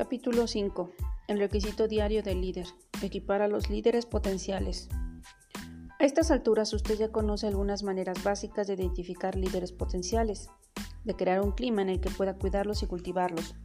[0.00, 0.92] Capítulo 5.
[1.28, 2.66] El requisito diario del líder.
[3.02, 4.88] Equipar a los líderes potenciales.
[5.98, 10.48] A estas alturas usted ya conoce algunas maneras básicas de identificar líderes potenciales,
[11.04, 13.56] de crear un clima en el que pueda cuidarlos y cultivarlos.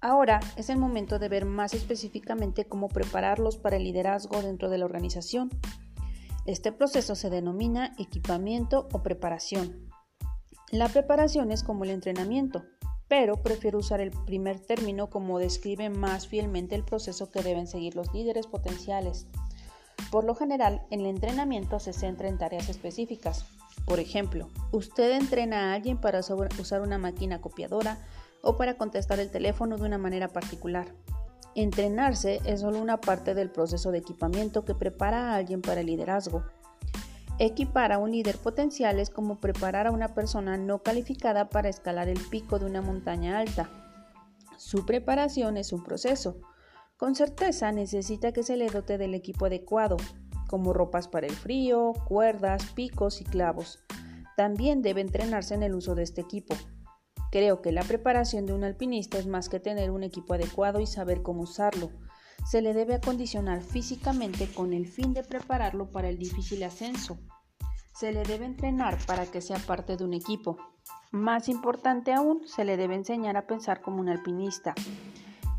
[0.00, 4.78] Ahora es el momento de ver más específicamente cómo prepararlos para el liderazgo dentro de
[4.78, 5.50] la organización.
[6.46, 9.90] Este proceso se denomina equipamiento o preparación.
[10.70, 12.64] La preparación es como el entrenamiento,
[13.08, 17.96] pero prefiero usar el primer término como describe más fielmente el proceso que deben seguir
[17.96, 19.26] los líderes potenciales.
[20.10, 23.46] Por lo general, el entrenamiento se centra en tareas específicas.
[23.86, 27.98] Por ejemplo, usted entrena a alguien para usar una máquina copiadora
[28.42, 30.86] o para contestar el teléfono de una manera particular.
[31.54, 35.86] Entrenarse es solo una parte del proceso de equipamiento que prepara a alguien para el
[35.86, 36.44] liderazgo.
[37.40, 42.08] Equipar a un líder potencial es como preparar a una persona no calificada para escalar
[42.08, 43.68] el pico de una montaña alta.
[44.56, 46.36] Su preparación es un proceso.
[46.96, 49.96] Con certeza necesita que se le dote del equipo adecuado,
[50.48, 53.80] como ropas para el frío, cuerdas, picos y clavos.
[54.36, 56.54] También debe entrenarse en el uso de este equipo.
[57.32, 60.86] Creo que la preparación de un alpinista es más que tener un equipo adecuado y
[60.86, 61.90] saber cómo usarlo
[62.44, 67.18] se le debe acondicionar físicamente con el fin de prepararlo para el difícil ascenso.
[67.94, 70.56] Se le debe entrenar para que sea parte de un equipo.
[71.12, 74.74] Más importante aún, se le debe enseñar a pensar como un alpinista.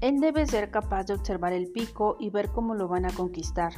[0.01, 3.73] Él debe ser capaz de observar el pico y ver cómo lo van a conquistar.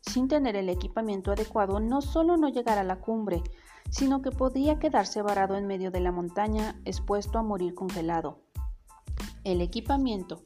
[0.00, 3.42] Sin tener el equipamiento adecuado, no solo no llegará a la cumbre,
[3.88, 8.40] sino que podría quedarse varado en medio de la montaña, expuesto a morir congelado.
[9.44, 10.44] El equipamiento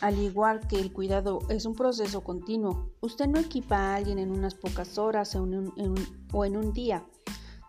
[0.00, 4.30] al igual que el cuidado es un proceso continuo, usted no equipa a alguien en
[4.30, 7.04] unas pocas horas o en un, día.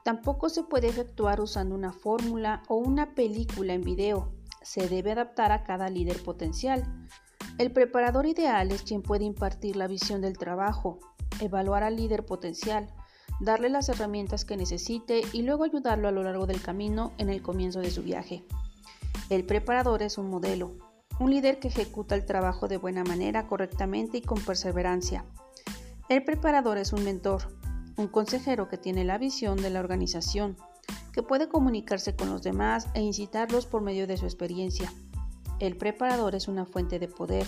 [0.04, 4.34] Tampoco se puede efectuar usando una fórmula o una película en video.
[4.62, 7.08] Se debe adaptar a cada líder potencial.
[7.58, 11.00] El preparador ideal es quien puede impartir la visión del trabajo,
[11.40, 12.88] evaluar al líder potencial,
[13.40, 17.42] darle las herramientas que necesite y luego ayudarlo a lo largo del camino en el
[17.42, 18.44] comienzo de su viaje.
[19.30, 20.87] El preparador es un modelo,
[21.20, 25.26] un líder que ejecuta el trabajo de buena manera, correctamente y con perseverancia.
[26.10, 27.44] El preparador es un mentor,
[27.98, 30.56] un consejero que tiene la visión de la organización,
[31.12, 34.94] que puede comunicarse con los demás e incitarlos por medio de su experiencia.
[35.60, 37.48] El preparador es una fuente de poder,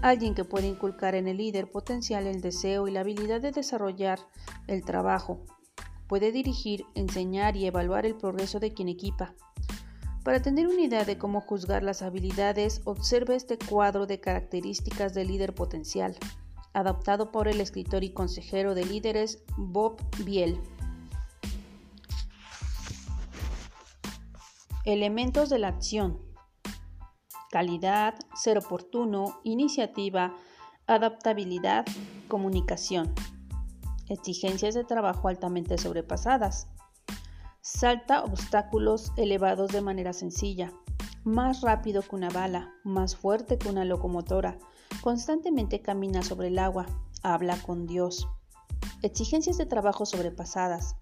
[0.00, 4.20] alguien que puede inculcar en el líder potencial el deseo y la habilidad de desarrollar
[4.68, 5.44] el trabajo.
[6.06, 9.34] Puede dirigir, enseñar y evaluar el progreso de quien equipa.
[10.24, 15.28] Para tener una idea de cómo juzgar las habilidades, observe este cuadro de características del
[15.28, 16.16] líder potencial,
[16.72, 20.60] adaptado por el escritor y consejero de líderes Bob Biel.
[24.84, 26.20] Elementos de la acción.
[27.50, 30.36] Calidad, ser oportuno, iniciativa,
[30.86, 31.84] adaptabilidad,
[32.28, 33.12] comunicación.
[34.08, 36.68] Exigencias de trabajo altamente sobrepasadas.
[37.64, 40.72] Salta obstáculos elevados de manera sencilla,
[41.22, 44.58] más rápido que una bala, más fuerte que una locomotora,
[45.00, 46.86] constantemente camina sobre el agua,
[47.22, 48.26] habla con Dios.
[49.02, 50.96] Exigencias de trabajo sobrepasadas.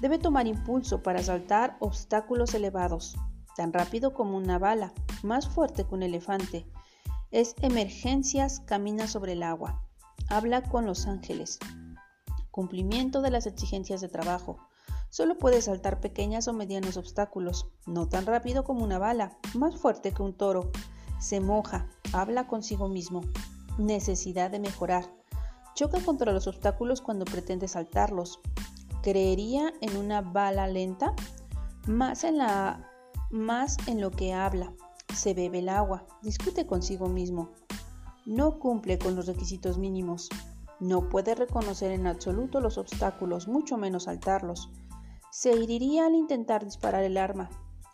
[0.00, 3.16] Debe tomar impulso para saltar obstáculos elevados,
[3.56, 4.92] tan rápido como una bala,
[5.24, 6.70] más fuerte que un elefante.
[7.32, 9.82] Es emergencias, camina sobre el agua.
[10.28, 11.58] Habla con los ángeles.
[12.52, 14.60] Cumplimiento de las exigencias de trabajo.
[15.16, 20.12] Solo puede saltar pequeñas o medianos obstáculos, no tan rápido como una bala, más fuerte
[20.12, 20.70] que un toro.
[21.18, 23.22] Se moja, habla consigo mismo.
[23.78, 25.10] Necesidad de mejorar.
[25.74, 28.40] Choca contra los obstáculos cuando pretende saltarlos.
[29.02, 31.14] ¿Creería en una bala lenta?
[31.86, 32.86] Más en, la,
[33.30, 34.74] más en lo que habla.
[35.14, 36.04] Se bebe el agua.
[36.20, 37.52] Discute consigo mismo.
[38.26, 40.28] No cumple con los requisitos mínimos.
[40.78, 44.68] No puede reconocer en absoluto los obstáculos, mucho menos saltarlos.
[45.30, 47.50] Se heriría al intentar disparar el arma.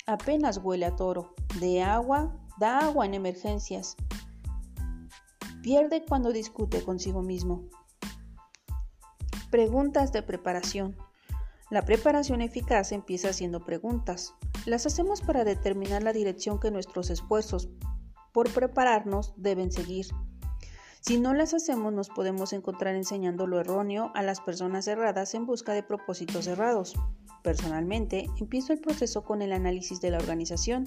[0.06, 1.34] Apenas huele a toro.
[1.60, 3.96] De agua, da agua en emergencias.
[5.62, 7.68] Pierde cuando discute consigo mismo.
[9.50, 10.96] Preguntas de preparación.
[11.70, 14.34] La preparación eficaz empieza haciendo preguntas.
[14.66, 17.68] Las hacemos para determinar la dirección que nuestros esfuerzos
[18.32, 20.06] por prepararnos deben seguir.
[21.00, 25.46] Si no las hacemos nos podemos encontrar enseñando lo erróneo a las personas erradas en
[25.46, 26.94] busca de propósitos errados.
[27.42, 30.84] Personalmente, empiezo el proceso con el análisis de la organización,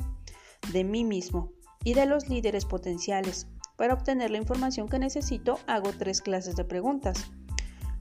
[0.72, 1.52] de mí mismo
[1.84, 3.48] y de los líderes potenciales.
[3.78, 7.30] Para obtener la información que necesito, hago tres clases de preguntas.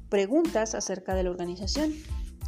[0.09, 1.93] Preguntas acerca de la organización.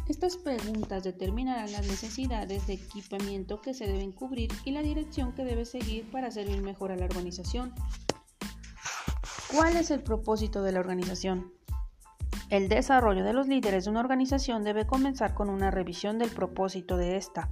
[0.07, 5.43] Estas preguntas determinarán las necesidades de equipamiento que se deben cubrir y la dirección que
[5.43, 7.73] debe seguir para servir mejor a la organización.
[9.53, 11.56] ¿Cuál es el propósito de la organización?
[12.49, 16.97] El desarrollo de los líderes de una organización debe comenzar con una revisión del propósito
[16.97, 17.49] de esta.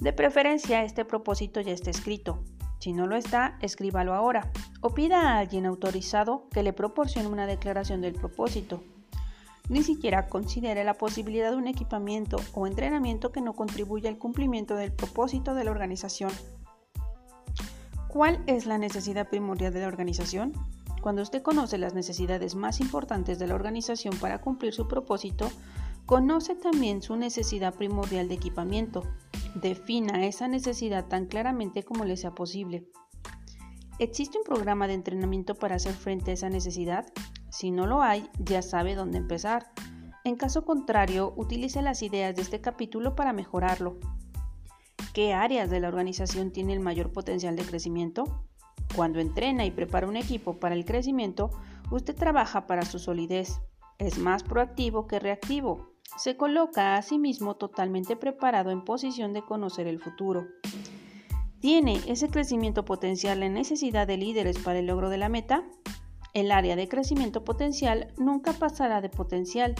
[0.00, 2.42] De preferencia, este propósito ya está escrito.
[2.78, 4.50] Si no lo está, escríbalo ahora
[4.80, 8.82] o pida a alguien autorizado que le proporcione una declaración del propósito
[9.68, 14.76] ni siquiera considere la posibilidad de un equipamiento o entrenamiento que no contribuya al cumplimiento
[14.76, 16.30] del propósito de la organización.
[18.08, 20.52] ¿Cuál es la necesidad primordial de la organización?
[21.06, 25.48] Cuando usted conoce las necesidades más importantes de la organización para cumplir su propósito,
[26.04, 29.04] conoce también su necesidad primordial de equipamiento.
[29.54, 32.88] Defina esa necesidad tan claramente como le sea posible.
[34.00, 37.06] ¿Existe un programa de entrenamiento para hacer frente a esa necesidad?
[37.50, 39.70] Si no lo hay, ya sabe dónde empezar.
[40.24, 44.00] En caso contrario, utilice las ideas de este capítulo para mejorarlo.
[45.14, 48.42] ¿Qué áreas de la organización tiene el mayor potencial de crecimiento?
[48.94, 51.50] Cuando entrena y prepara un equipo para el crecimiento,
[51.90, 53.60] usted trabaja para su solidez.
[53.98, 55.90] Es más proactivo que reactivo.
[56.16, 60.46] Se coloca a sí mismo totalmente preparado en posición de conocer el futuro.
[61.60, 65.64] ¿Tiene ese crecimiento potencial la necesidad de líderes para el logro de la meta?
[66.32, 69.74] El área de crecimiento potencial nunca pasará de potencial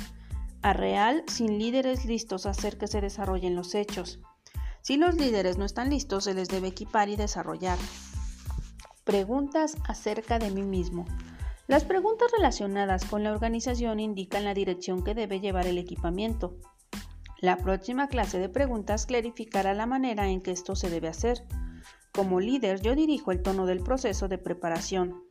[0.62, 4.20] a real sin líderes listos a hacer que se desarrollen los hechos.
[4.80, 7.78] Si los líderes no están listos, se les debe equipar y desarrollar.
[9.06, 11.06] Preguntas acerca de mí mismo.
[11.68, 16.56] Las preguntas relacionadas con la organización indican la dirección que debe llevar el equipamiento.
[17.38, 21.46] La próxima clase de preguntas clarificará la manera en que esto se debe hacer.
[22.12, 25.22] Como líder, yo dirijo el tono del proceso de preparación.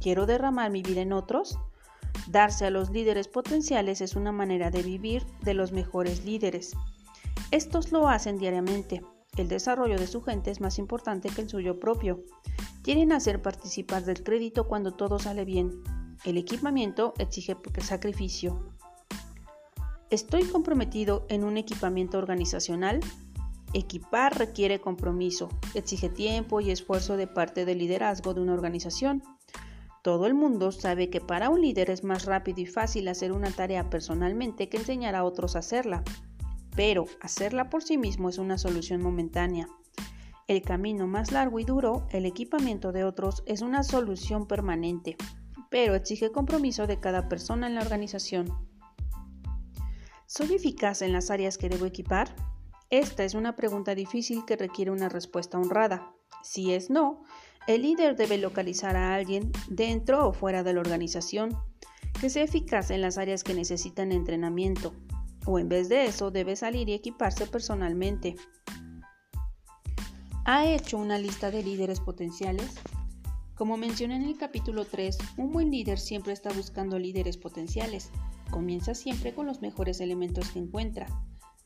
[0.00, 1.58] ¿Quiero derramar mi vida en otros?
[2.28, 6.76] Darse a los líderes potenciales es una manera de vivir de los mejores líderes.
[7.50, 9.02] Estos lo hacen diariamente.
[9.36, 12.22] El desarrollo de su gente es más importante que el suyo propio.
[12.82, 15.82] Quieren hacer participar del crédito cuando todo sale bien.
[16.24, 18.74] El equipamiento exige sacrificio.
[20.10, 23.00] ¿Estoy comprometido en un equipamiento organizacional?
[23.72, 29.24] Equipar requiere compromiso, exige tiempo y esfuerzo de parte del liderazgo de una organización.
[30.02, 33.50] Todo el mundo sabe que para un líder es más rápido y fácil hacer una
[33.50, 36.04] tarea personalmente que enseñar a otros a hacerla,
[36.74, 39.68] pero hacerla por sí mismo es una solución momentánea.
[40.46, 45.16] El camino más largo y duro, el equipamiento de otros, es una solución permanente,
[45.70, 48.52] pero exige compromiso de cada persona en la organización.
[50.26, 52.34] ¿Soy eficaz en las áreas que debo equipar?
[52.90, 56.12] Esta es una pregunta difícil que requiere una respuesta honrada.
[56.42, 57.24] Si es no,
[57.66, 61.56] el líder debe localizar a alguien dentro o fuera de la organización
[62.20, 64.94] que sea eficaz en las áreas que necesitan entrenamiento,
[65.46, 68.36] o en vez de eso debe salir y equiparse personalmente.
[70.46, 72.74] ¿Ha hecho una lista de líderes potenciales?
[73.54, 78.10] Como mencioné en el capítulo 3, un buen líder siempre está buscando líderes potenciales.
[78.50, 81.06] Comienza siempre con los mejores elementos que encuentra.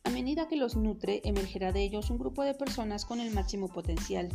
[0.05, 3.69] A medida que los nutre, emergerá de ellos un grupo de personas con el máximo
[3.69, 4.29] potencial.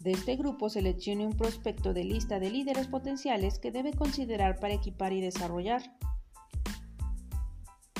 [0.00, 4.74] De este grupo seleccione un prospecto de lista de líderes potenciales que debe considerar para
[4.74, 5.82] equipar y desarrollar.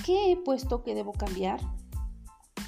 [0.05, 1.61] ¿Qué he puesto que debo cambiar?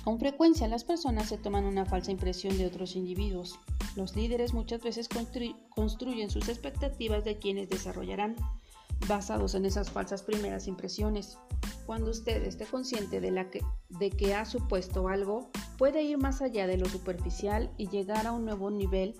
[0.04, 3.58] Con frecuencia las personas se toman una falsa impresión de otros individuos.
[3.94, 5.06] Los líderes muchas veces
[5.68, 8.37] construyen sus expectativas de quienes desarrollarán
[9.06, 11.37] basados en esas falsas primeras impresiones.
[11.84, 16.78] Cuando usted esté consciente de, de que ha supuesto algo, puede ir más allá de
[16.78, 19.14] lo superficial y llegar a un nuevo nivel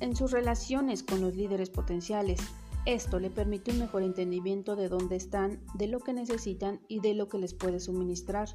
[0.00, 2.40] en sus relaciones con los líderes potenciales.
[2.88, 7.12] Esto le permite un mejor entendimiento de dónde están, de lo que necesitan y de
[7.12, 8.48] lo que les puede suministrar.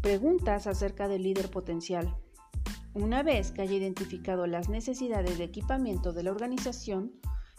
[0.00, 2.16] Preguntas acerca del líder potencial.
[2.94, 7.12] Una vez que haya identificado las necesidades de equipamiento de la organización,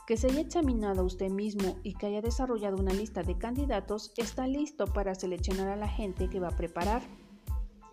[0.07, 4.47] que se haya examinado usted mismo y que haya desarrollado una lista de candidatos, está
[4.47, 7.03] listo para seleccionar a la gente que va a preparar.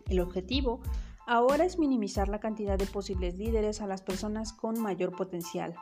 [0.06, 0.80] El objetivo
[1.26, 5.74] ahora es minimizar la cantidad de posibles líderes a las personas con mayor potencial.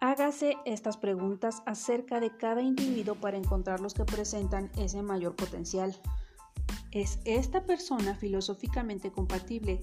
[0.00, 5.96] Hágase estas preguntas acerca de cada individuo para encontrar los que presentan ese mayor potencial.
[6.90, 9.80] ¿Es esta persona filosóficamente compatible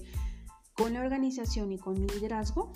[0.74, 2.72] con la organización y con mi liderazgo?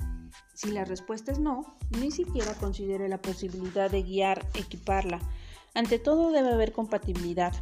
[0.52, 5.20] Si la respuesta es no, ni siquiera considere la posibilidad de guiar, equiparla.
[5.74, 7.52] Ante todo debe haber compatibilidad.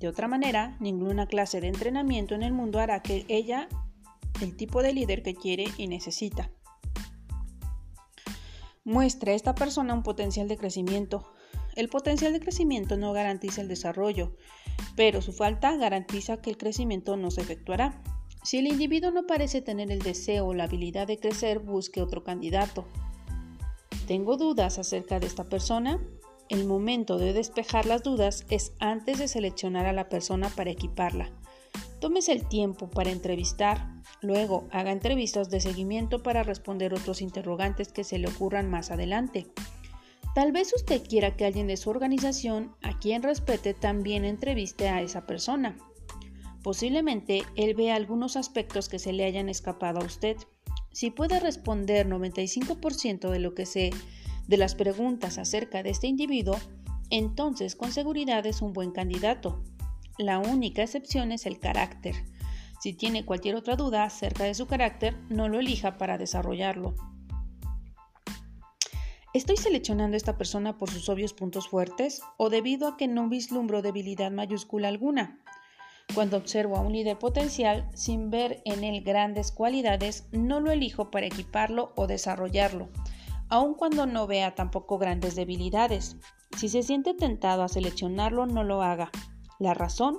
[0.00, 3.68] De otra manera, ninguna clase de entrenamiento en el mundo hará que ella
[4.40, 6.50] el tipo de líder que quiere y necesita.
[8.86, 11.32] Muestra a esta persona un potencial de crecimiento.
[11.74, 14.36] el potencial de crecimiento no garantiza el desarrollo,
[14.94, 18.00] pero su falta garantiza que el crecimiento no se efectuará.
[18.44, 22.22] Si el individuo no parece tener el deseo o la habilidad de crecer, busque otro
[22.22, 22.86] candidato.
[24.06, 26.00] ¿Tengo dudas acerca de esta persona?
[26.48, 31.32] El momento de despejar las dudas es antes de seleccionar a la persona para equiparla.
[32.06, 33.88] Tómese el tiempo para entrevistar,
[34.20, 39.48] luego haga entrevistas de seguimiento para responder otros interrogantes que se le ocurran más adelante.
[40.32, 45.02] Tal vez usted quiera que alguien de su organización, a quien respete, también entreviste a
[45.02, 45.78] esa persona.
[46.62, 50.36] Posiblemente él vea algunos aspectos que se le hayan escapado a usted.
[50.92, 53.90] Si puede responder 95% de lo que sé
[54.46, 56.56] de las preguntas acerca de este individuo,
[57.10, 59.64] entonces con seguridad es un buen candidato.
[60.18, 62.14] La única excepción es el carácter.
[62.80, 66.94] Si tiene cualquier otra duda acerca de su carácter, no lo elija para desarrollarlo.
[69.34, 73.28] ¿Estoy seleccionando a esta persona por sus obvios puntos fuertes o debido a que no
[73.28, 75.38] vislumbro debilidad mayúscula alguna?
[76.14, 81.10] Cuando observo a un líder potencial sin ver en él grandes cualidades, no lo elijo
[81.10, 82.88] para equiparlo o desarrollarlo,
[83.50, 86.16] aun cuando no vea tampoco grandes debilidades.
[86.56, 89.10] Si se siente tentado a seleccionarlo, no lo haga.
[89.58, 90.18] La razón,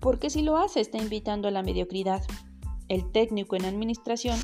[0.00, 2.22] porque si lo hace está invitando a la mediocridad.
[2.88, 4.38] El técnico en administración,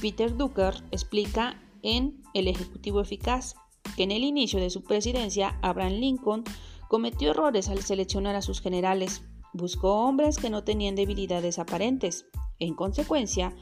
[0.00, 3.54] Peter Ducker, explica en El Ejecutivo Eficaz
[3.96, 6.44] que en el inicio de su presidencia, Abraham Lincoln
[6.88, 9.22] cometió errores al seleccionar a sus generales
[9.56, 12.26] Buscó hombres que no tenían debilidades aparentes.
[12.58, 13.54] En consecuencia,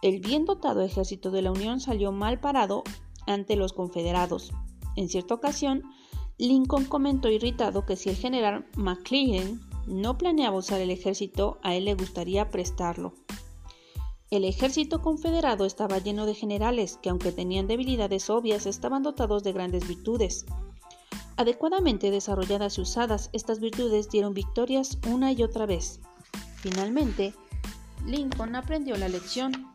[0.00, 2.84] el bien dotado ejército de la Unión salió mal parado
[3.26, 4.52] ante los confederados.
[4.94, 5.82] En cierta ocasión,
[6.38, 11.84] Lincoln comentó irritado que si el general McClellan no planeaba usar el ejército, a él
[11.86, 13.14] le gustaría prestarlo.
[14.30, 19.52] El ejército confederado estaba lleno de generales que, aunque tenían debilidades obvias, estaban dotados de
[19.52, 20.46] grandes virtudes.
[21.36, 26.00] Adecuadamente desarrolladas y usadas, estas virtudes dieron victorias una y otra vez.
[26.56, 27.34] Finalmente,
[28.06, 29.66] Lincoln aprendió la lección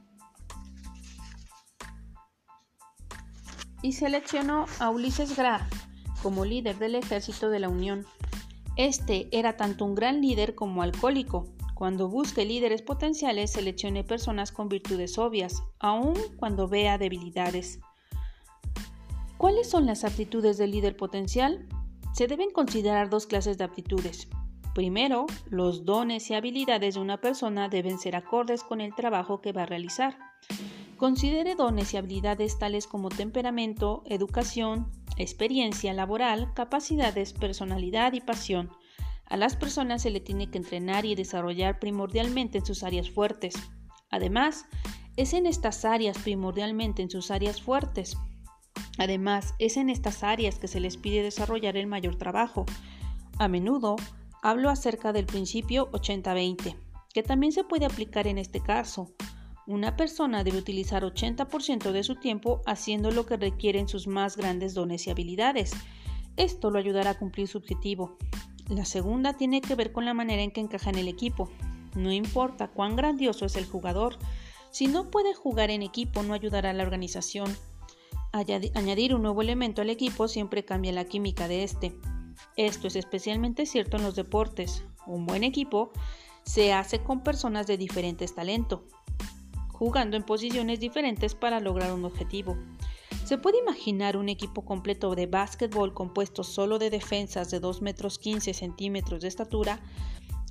[3.81, 5.74] y seleccionó a Ulysses Grant
[6.24, 8.05] como líder del ejército de la Unión.
[8.77, 11.48] Este era tanto un gran líder como alcohólico.
[11.75, 17.79] Cuando busque líderes potenciales, seleccione personas con virtudes obvias, aun cuando vea debilidades.
[19.38, 21.67] ¿Cuáles son las aptitudes del líder potencial?
[22.13, 24.27] Se deben considerar dos clases de aptitudes.
[24.74, 29.53] Primero, los dones y habilidades de una persona deben ser acordes con el trabajo que
[29.53, 30.17] va a realizar.
[31.05, 38.71] Considere dones y habilidades tales como temperamento, educación, experiencia laboral, capacidades, personalidad y pasión.
[39.27, 43.53] A las personas se le tiene que entrenar y desarrollar primordialmente en sus áreas fuertes.
[44.09, 44.65] Además,
[45.15, 48.17] es en estas áreas, primordialmente en sus áreas fuertes,
[48.97, 52.65] Además, es en estas áreas que se les pide desarrollar el mayor trabajo.
[53.38, 53.95] A menudo
[54.41, 56.75] hablo acerca del principio 80-20,
[57.13, 59.13] que también se puede aplicar en este caso.
[59.67, 64.75] Una persona debe utilizar 80% de su tiempo haciendo lo que requieren sus más grandes
[64.75, 65.72] dones y habilidades.
[66.38, 68.17] Esto lo ayudará a cumplir su objetivo.
[68.69, 71.50] La segunda tiene que ver con la manera en que encaja en el equipo.
[71.95, 74.17] No importa cuán grandioso es el jugador,
[74.69, 77.55] si no puede jugar en equipo no ayudará a la organización.
[78.34, 81.95] Añadir un nuevo elemento al equipo siempre cambia la química de este.
[82.57, 84.84] Esto es especialmente cierto en los deportes.
[85.07, 85.91] Un buen equipo
[86.43, 88.81] se hace con personas de diferentes talentos,
[89.75, 92.58] jugando en posiciones diferentes para lograr un objetivo.
[93.25, 98.17] Se puede imaginar un equipo completo de básquetbol compuesto solo de defensas de 2 metros
[98.17, 99.82] 15 centímetros de estatura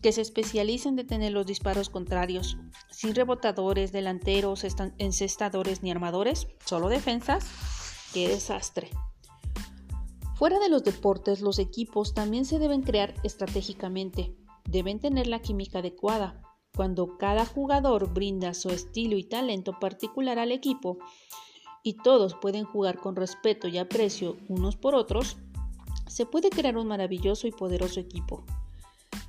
[0.03, 2.59] que se especializa en detener los disparos contrarios,
[2.91, 4.67] sin rebotadores, delanteros,
[4.99, 7.47] encestadores ni armadores, solo defensas.
[8.13, 8.91] ¡Qué desastre!
[10.35, 14.35] Fuera de los deportes, los equipos también se deben crear estratégicamente.
[14.69, 16.44] Deben tener la química adecuada.
[16.77, 20.99] Cuando cada jugador brinda su estilo y talento particular al equipo
[21.85, 25.37] y todos pueden jugar con respeto y aprecio unos por otros,
[26.09, 28.45] se puede crear un maravilloso y poderoso equipo.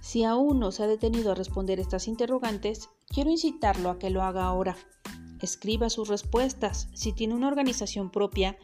[0.01, 4.23] Si aún no se ha detenido a responder estas interrogantes, quiero incitarlo a que lo
[4.23, 4.75] haga ahora.
[5.41, 6.87] Escriba sus respuestas.
[6.93, 8.57] Si tiene una organización propia,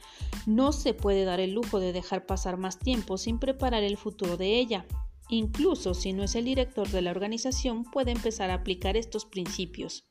[0.45, 4.37] no se puede dar el lujo de dejar pasar más tiempo sin preparar el futuro
[4.37, 4.85] de ella.
[5.31, 10.05] Incluso si no es el director de la organización, puede empezar a aplicar estos principios.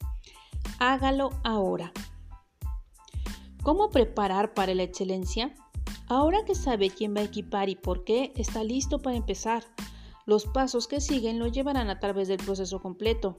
[0.78, 1.92] Hágalo ahora.
[3.62, 5.54] ¿Cómo preparar para la excelencia?
[6.08, 9.62] Ahora que sabe quién va a equipar y por qué, está listo para empezar.
[10.24, 13.36] Los pasos que siguen lo llevarán a través del proceso completo.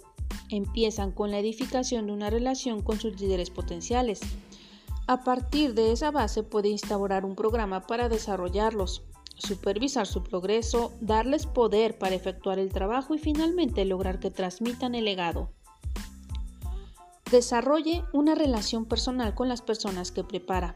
[0.50, 4.20] Empiezan con la edificación de una relación con sus líderes potenciales.
[5.08, 9.04] A partir de esa base puede instaurar un programa para desarrollarlos.
[9.42, 15.06] Supervisar su progreso, darles poder para efectuar el trabajo y finalmente lograr que transmitan el
[15.06, 15.52] legado.
[17.32, 20.76] Desarrolle una relación personal con las personas que prepara.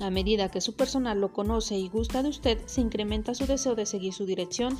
[0.00, 3.76] A medida que su personal lo conoce y gusta de usted, se incrementa su deseo
[3.76, 4.76] de seguir su dirección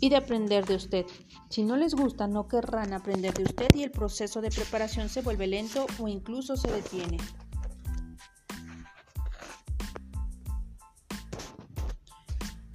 [0.00, 1.06] y de aprender de usted.
[1.48, 5.22] Si no les gusta, no querrán aprender de usted y el proceso de preparación se
[5.22, 7.16] vuelve lento o incluso se detiene.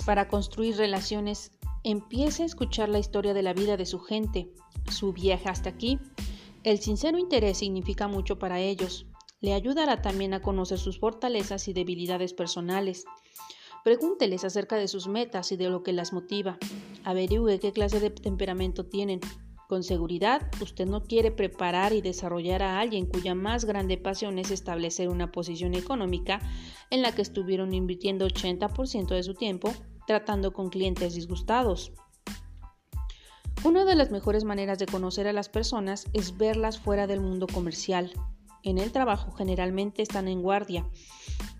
[0.06, 4.50] Para construir relaciones, empiece a escuchar la historia de la vida de su gente,
[4.92, 5.98] su viaje hasta aquí.
[6.64, 9.06] El sincero interés significa mucho para ellos.
[9.40, 13.06] Le ayudará también a conocer sus fortalezas y debilidades personales.
[13.86, 16.58] Pregúnteles acerca de sus metas y de lo que las motiva.
[17.06, 19.22] Averigüe qué clase de temperamento tienen.
[19.70, 24.52] Con seguridad, usted no quiere preparar y desarrollar a alguien cuya más grande pasión es
[24.52, 26.42] establecer una posición económica
[26.90, 29.74] en la que estuvieron invirtiendo 80% de su tiempo
[30.08, 31.92] tratando con clientes disgustados.
[33.64, 37.48] Una de las mejores maneras de conocer a las personas es verlas fuera del mundo
[37.48, 38.12] comercial.
[38.62, 40.90] En el trabajo generalmente están en guardia,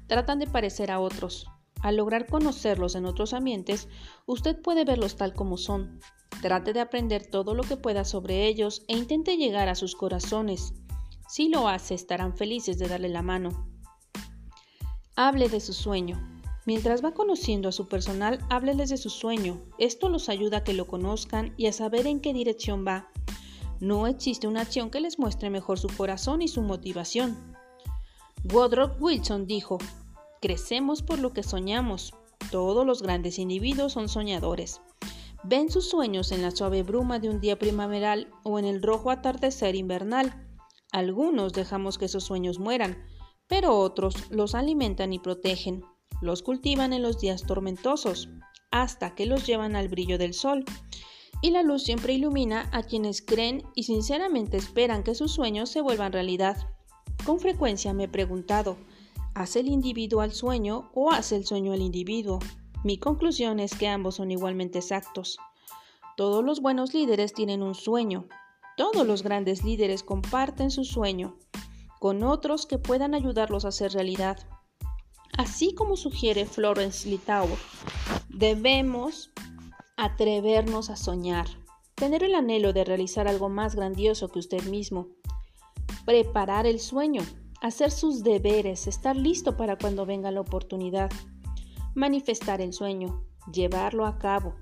[0.08, 1.48] tratan de parecer a otros.
[1.82, 3.90] Al lograr conocerlos en otros ambientes,
[4.26, 6.00] usted puede verlos tal como son.
[6.42, 10.74] Trate de aprender todo lo que pueda sobre ellos e intente llegar a sus corazones.
[11.28, 13.70] Si lo hace, estarán felices de darle la mano.
[15.16, 16.33] Hable de su sueño.
[16.66, 19.62] Mientras va conociendo a su personal, hábleles de su sueño.
[19.78, 23.10] Esto los ayuda a que lo conozcan y a saber en qué dirección va.
[23.82, 27.54] No existe una acción que les muestre mejor su corazón y su motivación.
[28.46, 29.78] Woodrow Wilson dijo,
[30.42, 32.14] crecemos por lo que soñamos.
[32.50, 34.80] Todos los grandes individuos son soñadores.
[35.44, 39.12] Ven sus sueños en la suave bruma de un día primaveral o en el rojo
[39.12, 40.48] atardecer invernal.
[40.94, 43.04] Algunos dejamos que esos sueños mueran,
[43.48, 45.84] pero otros los alimentan y protegen.
[46.22, 48.30] Los cultivan en los días tormentosos,
[48.72, 50.66] hasta que los llevan al brillo del sol.
[51.42, 55.82] Y la luz siempre ilumina a quienes creen y sinceramente esperan que sus sueños se
[55.82, 56.70] vuelvan realidad.
[57.26, 58.78] Con frecuencia me he preguntado,
[59.36, 62.40] ¿hace el individuo al sueño o hace el sueño al individuo?
[62.84, 65.38] Mi conclusión es que ambos son igualmente exactos.
[66.16, 68.28] Todos los buenos líderes tienen un sueño.
[68.78, 71.38] Todos los grandes líderes comparten su sueño
[72.04, 74.38] con otros que puedan ayudarlos a hacer realidad.
[75.38, 77.58] Así como sugiere Florence Litauer,
[78.30, 79.32] debemos
[79.98, 81.48] atrevernos a soñar,
[81.96, 85.08] tener el anhelo de realizar algo más grandioso que usted mismo,
[86.06, 87.24] preparar el sueño,
[87.62, 91.12] hacer sus deberes, estar listo para cuando venga la oportunidad,
[91.96, 94.56] manifestar el sueño, llevarlo a cabo,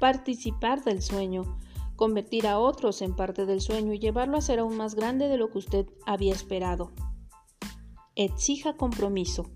[0.00, 1.58] participar del sueño,
[1.94, 5.36] convertir a otros en parte del sueño y llevarlo a ser aún más grande de
[5.36, 6.92] lo que usted había esperado.
[8.16, 9.50] Exija compromiso.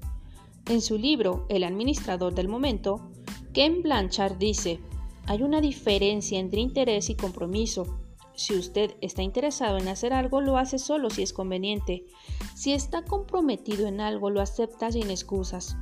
[0.66, 3.10] En su libro El administrador del momento,
[3.52, 4.80] Ken Blanchard dice,
[5.26, 7.98] hay una diferencia entre interés y compromiso.
[8.34, 12.06] Si usted está interesado en hacer algo, lo hace solo si es conveniente.
[12.54, 15.76] Si está comprometido en algo, lo acepta sin excusas.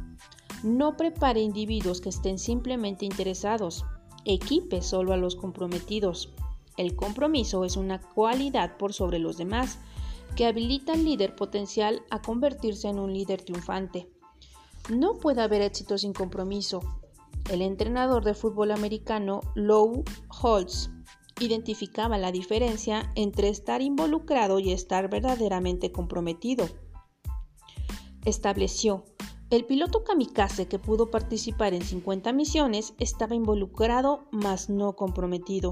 [0.65, 3.85] No prepare individuos que estén simplemente interesados.
[4.25, 6.35] Equipe solo a los comprometidos.
[6.77, 9.79] El compromiso es una cualidad por sobre los demás
[10.37, 14.12] que habilita al líder potencial a convertirse en un líder triunfante.
[14.91, 16.81] No puede haber éxito sin compromiso.
[17.51, 20.91] El entrenador de fútbol americano Lou Holtz
[21.41, 26.69] identificaba la diferencia entre estar involucrado y estar verdaderamente comprometido.
[28.25, 29.05] Estableció,
[29.51, 35.71] el piloto kamikaze que pudo participar en 50 misiones estaba involucrado mas no comprometido.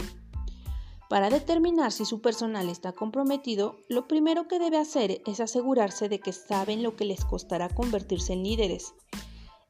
[1.11, 6.21] Para determinar si su personal está comprometido, lo primero que debe hacer es asegurarse de
[6.21, 8.95] que saben lo que les costará convertirse en líderes.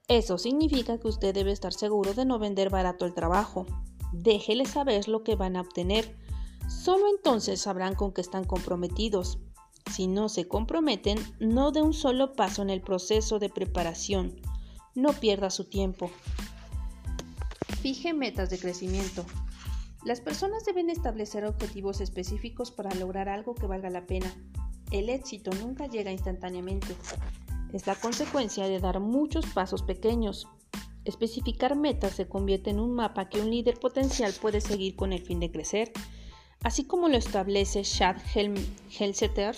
[0.06, 3.64] Eso significa que usted debe estar seguro de no vender barato el trabajo.
[4.12, 6.14] Déjeles saber lo que van a obtener.
[6.68, 9.38] Solo entonces sabrán con qué están comprometidos.
[9.90, 14.38] Si no se comprometen, no dé un solo paso en el proceso de preparación.
[14.94, 16.10] No pierda su tiempo.
[17.80, 19.24] Fije metas de crecimiento.
[20.04, 24.32] Las personas deben establecer objetivos específicos para lograr algo que valga la pena.
[24.90, 26.94] El éxito nunca llega instantáneamente.
[27.72, 30.48] Es la consecuencia de dar muchos pasos pequeños.
[31.04, 35.22] Especificar metas se convierte en un mapa que un líder potencial puede seguir con el
[35.22, 35.92] fin de crecer,
[36.62, 38.16] así como lo establece Chad
[38.98, 39.56] Helseter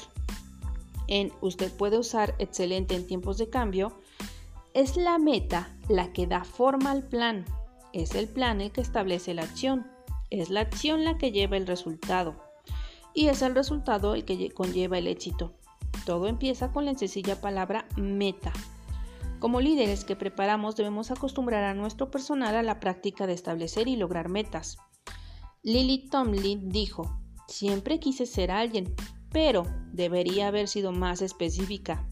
[1.08, 3.92] en Usted puede usar excelente en tiempos de cambio.
[4.72, 7.44] Es la meta la que da forma al plan.
[7.92, 9.91] Es el plan el que establece la acción.
[10.32, 12.42] Es la acción la que lleva el resultado
[13.12, 15.52] y es el resultado el que conlleva el éxito.
[16.06, 18.50] Todo empieza con la sencilla palabra meta.
[19.40, 23.96] Como líderes que preparamos debemos acostumbrar a nuestro personal a la práctica de establecer y
[23.96, 24.78] lograr metas.
[25.62, 28.94] Lily Tomlin dijo, siempre quise ser alguien,
[29.32, 32.08] pero debería haber sido más específica.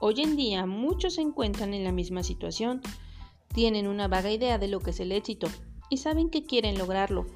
[0.00, 2.80] Hoy en día muchos se encuentran en la misma situación,
[3.52, 5.48] tienen una vaga idea de lo que es el éxito
[5.90, 7.26] y saben que quieren lograrlo,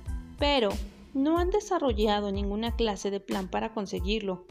[0.41, 0.71] pero
[1.15, 4.47] no han desarrollado ninguna clase de plan para conseguirlo.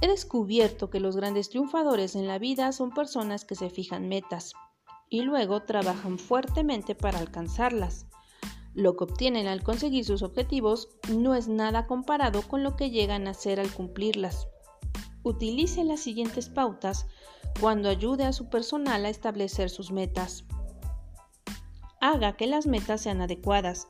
[0.00, 4.52] He descubierto que los grandes triunfadores en la vida son personas que se fijan metas
[5.10, 8.06] y luego trabajan fuertemente para alcanzarlas.
[8.74, 13.26] Lo que obtienen al conseguir sus objetivos no es nada comparado con lo que llegan
[13.26, 14.46] a hacer al cumplirlas.
[15.24, 17.06] Utilice las siguientes pautas
[17.60, 20.44] cuando ayude a su personal a establecer sus metas.
[22.00, 23.88] Haga que las metas sean adecuadas.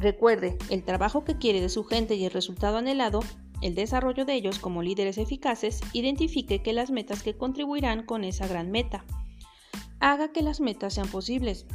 [0.00, 3.20] Recuerde, el trabajo que quiere de su gente y el resultado anhelado,
[3.60, 8.48] el desarrollo de ellos como líderes eficaces, identifique que las metas que contribuirán con esa
[8.48, 9.04] gran meta.
[10.00, 11.66] Haga que las metas sean posibles.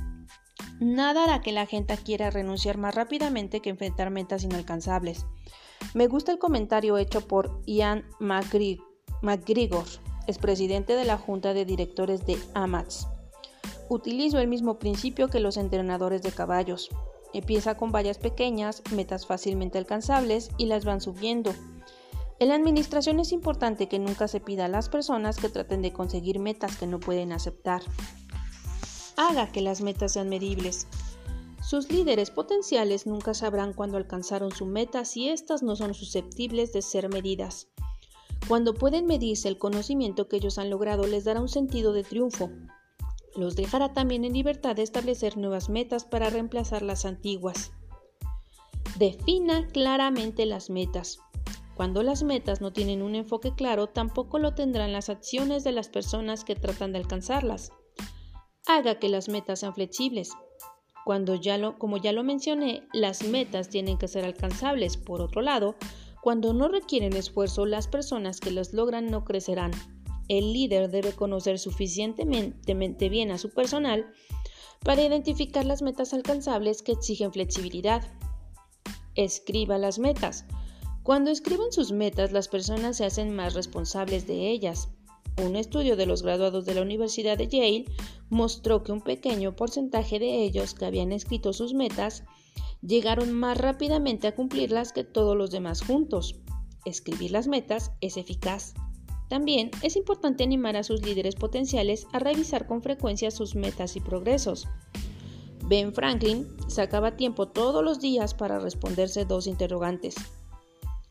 [0.80, 5.28] Nada hará que la gente quiera renunciar más rápidamente que enfrentar metas inalcanzables.
[5.94, 9.86] Me gusta el comentario hecho por Ian McGregor,
[10.26, 13.08] expresidente de la Junta de Directores de AMATS.
[13.88, 16.90] Utilizo el mismo principio que los entrenadores de caballos.
[17.36, 21.54] Empieza con vallas pequeñas, metas fácilmente alcanzables y las van subiendo.
[22.40, 25.92] En la administración es importante que nunca se pida a las personas que traten de
[25.92, 27.82] conseguir metas que no pueden aceptar.
[29.18, 30.88] Haga que las metas sean medibles.
[31.62, 36.82] Sus líderes potenciales nunca sabrán cuándo alcanzaron su meta si éstas no son susceptibles de
[36.82, 37.68] ser medidas.
[38.48, 42.50] Cuando pueden medirse el conocimiento que ellos han logrado les dará un sentido de triunfo,
[43.36, 47.72] los dejará también en libertad de establecer nuevas metas para reemplazar las antiguas.
[48.98, 51.20] Defina claramente las metas.
[51.76, 55.90] Cuando las metas no tienen un enfoque claro, tampoco lo tendrán las acciones de las
[55.90, 57.72] personas que tratan de alcanzarlas.
[58.66, 60.32] Haga que las metas sean flexibles.
[61.04, 64.96] Cuando ya lo, como ya lo mencioné, las metas tienen que ser alcanzables.
[64.96, 65.76] Por otro lado,
[66.24, 69.72] cuando no requieren esfuerzo, las personas que las logran no crecerán.
[70.28, 74.08] El líder debe conocer suficientemente bien a su personal
[74.84, 78.04] para identificar las metas alcanzables que exigen flexibilidad.
[79.16, 80.46] Escriba las metas.
[81.04, 84.90] Cuando escriben sus metas, las personas se hacen más responsables de ellas.
[85.44, 87.86] Un estudio de los graduados de la Universidad de Yale
[88.30, 92.24] mostró que un pequeño porcentaje de ellos que habían escrito sus metas
[92.82, 96.40] llegaron más rápidamente a cumplirlas que todos los demás juntos.
[96.86, 98.74] Escribir las metas es eficaz.
[99.30, 104.00] También es importante animar a sus líderes potenciales a revisar con frecuencia sus metas y
[104.00, 104.68] progresos.
[105.68, 110.16] Ben Franklin sacaba tiempo todos los días para responderse dos interrogantes.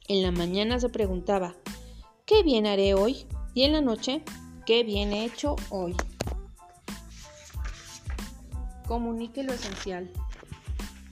[0.07, 1.57] En la mañana se preguntaba,
[2.25, 3.27] ¿qué bien haré hoy?
[3.53, 4.23] Y en la noche,
[4.65, 5.97] ¿qué bien he hecho hoy?
[8.87, 10.11] Comunique lo esencial.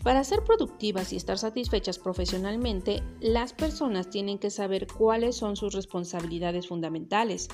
[0.03, 5.75] Para ser productivas y estar satisfechas profesionalmente, las personas tienen que saber cuáles son sus
[5.75, 7.49] responsabilidades fundamentales.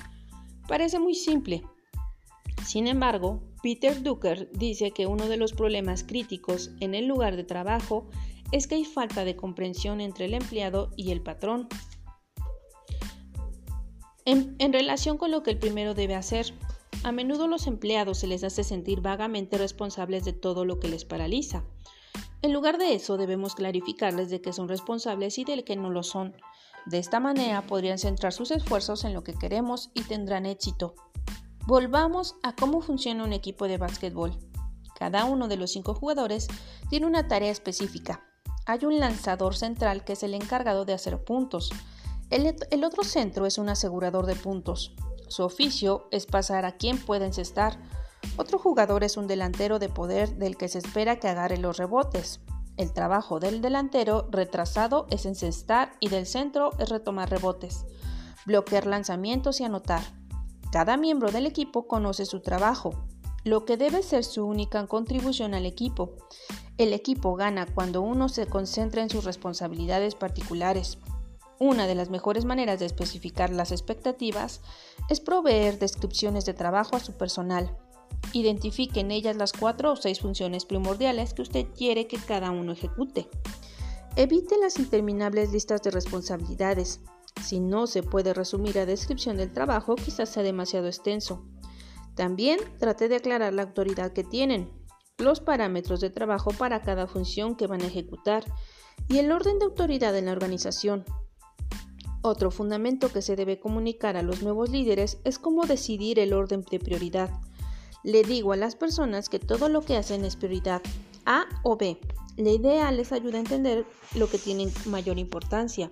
[0.67, 1.63] Parece muy simple.
[2.65, 7.43] Sin embargo, Peter Drucker dice que uno de los problemas críticos en el lugar de
[7.43, 8.07] trabajo
[8.51, 11.67] es que hay falta de comprensión entre el empleado y el patrón.
[14.25, 16.53] En, relación con lo que el primero debe hacer,
[17.03, 21.05] a menudo los empleados se les hace sentir vagamente responsables de todo lo que les
[21.05, 21.63] paraliza.
[22.41, 26.03] En lugar de eso, debemos clarificarles de que son responsables y de que no lo
[26.03, 26.35] son.
[26.85, 30.95] De esta manera podrían centrar sus esfuerzos en lo que queremos y tendrán éxito.
[31.67, 34.37] Volvamos a cómo funciona un equipo de básquetbol.
[34.97, 36.47] Cada uno de los cinco jugadores
[36.89, 38.25] tiene una tarea específica.
[38.65, 41.71] Hay un lanzador central que es el encargado de hacer puntos.
[42.29, 44.95] El, el otro centro es un asegurador de puntos.
[45.27, 47.77] Su oficio es pasar a quien puede encestar
[48.39, 52.39] otro jugador es un delantero de poder del que se espera que agarre los rebotes.
[52.77, 57.85] El trabajo del delantero retrasado es encestar y del centro es retomar rebotes,
[58.45, 60.01] bloquear lanzamientos y anotar.
[60.71, 62.93] Cada miembro del equipo conoce su trabajo,
[63.43, 66.13] lo que debe ser su única contribución al equipo.
[66.77, 70.97] El equipo gana cuando uno se concentra en sus responsabilidades particulares.
[71.59, 74.61] Una de las mejores maneras de especificar las expectativas
[75.09, 77.75] es proveer descripciones de trabajo a su personal
[78.33, 82.73] Identifique en ellas las cuatro o seis funciones primordiales que usted quiere que cada uno
[82.73, 83.27] ejecute.
[84.15, 87.01] Evite las interminables listas de responsabilidades.
[87.41, 91.45] Si no se puede resumir la descripción del trabajo, quizás sea demasiado extenso.
[92.15, 94.71] También trate de aclarar la autoridad que tienen,
[95.17, 98.43] los parámetros de trabajo para cada función que van a ejecutar
[99.07, 101.05] y el orden de autoridad en la organización.
[102.21, 106.65] Otro fundamento que se debe comunicar a los nuevos líderes es cómo decidir el orden
[106.69, 107.29] de prioridad.
[108.03, 110.81] Le digo a las personas que todo lo que hacen es prioridad
[111.25, 111.99] A o B.
[112.37, 113.85] La idea les ayuda a entender
[114.15, 115.91] lo que tiene mayor importancia.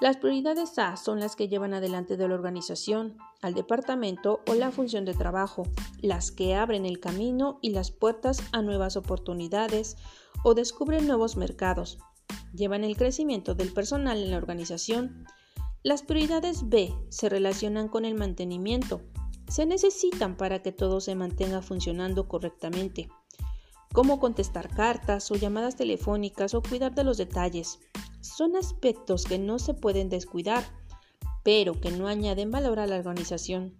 [0.00, 4.70] Las prioridades A son las que llevan adelante de la organización, al departamento o la
[4.70, 5.64] función de trabajo,
[6.00, 9.96] las que abren el camino y las puertas a nuevas oportunidades
[10.44, 11.98] o descubren nuevos mercados,
[12.54, 15.26] llevan el crecimiento del personal en la organización.
[15.82, 19.00] Las prioridades B se relacionan con el mantenimiento,
[19.48, 23.08] se necesitan para que todo se mantenga funcionando correctamente
[23.92, 27.80] como contestar cartas o llamadas telefónicas o cuidar de los detalles.
[28.20, 30.64] Son aspectos que no se pueden descuidar,
[31.42, 33.78] pero que no añaden valor a la organización.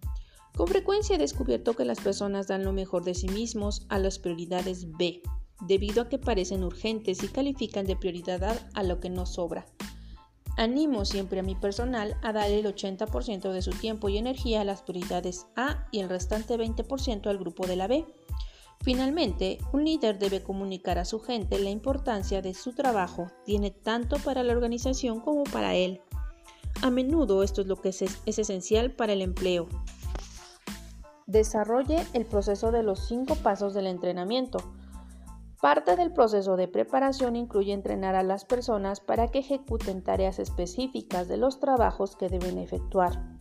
[0.56, 4.18] Con frecuencia he descubierto que las personas dan lo mejor de sí mismos a las
[4.18, 5.22] prioridades B,
[5.66, 9.66] debido a que parecen urgentes y califican de prioridad a lo que no sobra.
[10.58, 14.64] Animo siempre a mi personal a dar el 80% de su tiempo y energía a
[14.64, 18.04] las prioridades A y el restante 20% al grupo de la B.
[18.80, 24.16] Finalmente, un líder debe comunicar a su gente la importancia de su trabajo, tiene tanto
[24.18, 26.00] para la organización como para él.
[26.82, 29.68] A menudo esto es lo que es, esencial para el empleo.
[31.28, 34.58] Desarrolle el proceso de los cinco pasos del entrenamiento.
[35.60, 41.26] Parte del proceso de preparación incluye entrenar a las personas para que ejecuten tareas específicas
[41.26, 43.36] de los trabajos que deben efectuar.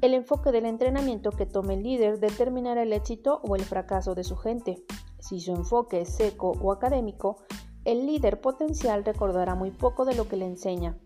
[0.00, 4.24] El enfoque del entrenamiento que tome el líder determinará el éxito o el fracaso de
[4.24, 4.84] su gente.
[5.20, 7.36] Si su enfoque es seco o académico,
[7.84, 10.98] el líder potencial recordará muy poco de lo que le enseña.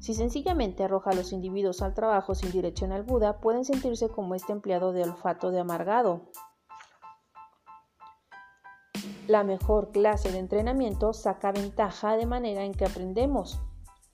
[0.00, 4.52] Si sencillamente arroja a los individuos al trabajo sin dirección alguna, pueden sentirse como este
[4.52, 6.32] empleado de olfato de amargado.
[9.26, 13.58] La mejor clase de entrenamiento saca ventaja de manera en que aprendemos.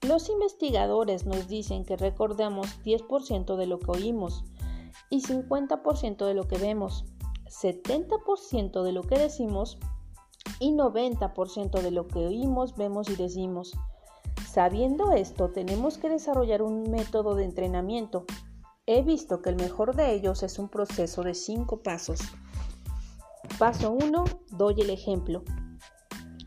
[0.02, 4.44] Los investigadores nos dicen que recordamos 10% de lo que oímos
[5.10, 7.04] y 50% de lo que vemos,
[7.46, 9.78] 70% de lo que decimos
[10.60, 13.72] y 90% de lo que oímos, vemos y decimos.
[14.48, 18.26] Sabiendo esto, tenemos que desarrollar un método de entrenamiento.
[18.86, 22.20] He visto que el mejor de ellos es un proceso de 5 pasos.
[23.58, 24.24] Paso 1.
[24.52, 25.42] Doy el ejemplo.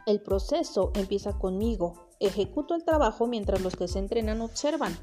[0.06, 4.98] El proceso empieza conmigo, Ejecuto el trabajo mientras los que se entrenan observan.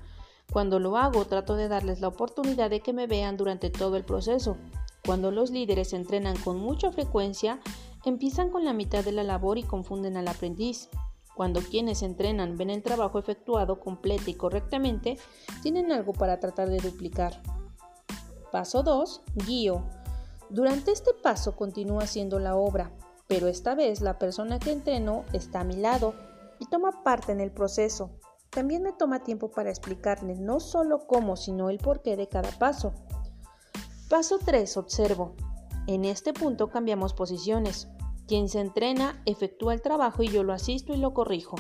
[0.51, 4.05] Cuando lo hago, trato de darles la oportunidad de que me vean durante todo el
[4.05, 4.57] proceso.
[5.05, 7.61] Cuando los líderes entrenan con mucha frecuencia,
[8.07, 10.89] empiezan con la mitad de la labor y confunden al aprendiz.
[11.35, 15.19] Cuando quienes entrenan ven el trabajo efectuado completo y correctamente,
[15.63, 17.43] tienen algo para tratar de duplicar.
[18.51, 19.21] Paso 2.
[19.47, 20.00] Guío.
[20.51, 22.91] Durante este paso continúo haciendo la obra,
[23.29, 26.15] pero esta vez la persona que entreno está a mi lado
[26.59, 28.11] y toma parte en el proceso.
[28.51, 32.93] También me toma tiempo para explicarle no solo cómo, sino el porqué de cada paso.
[34.09, 34.77] Paso 3.
[34.77, 35.37] Observo.
[35.87, 37.89] En este punto cambiamos posiciones.
[38.27, 41.55] Quien se entrena efectúa el trabajo y yo lo asisto y lo corrijo.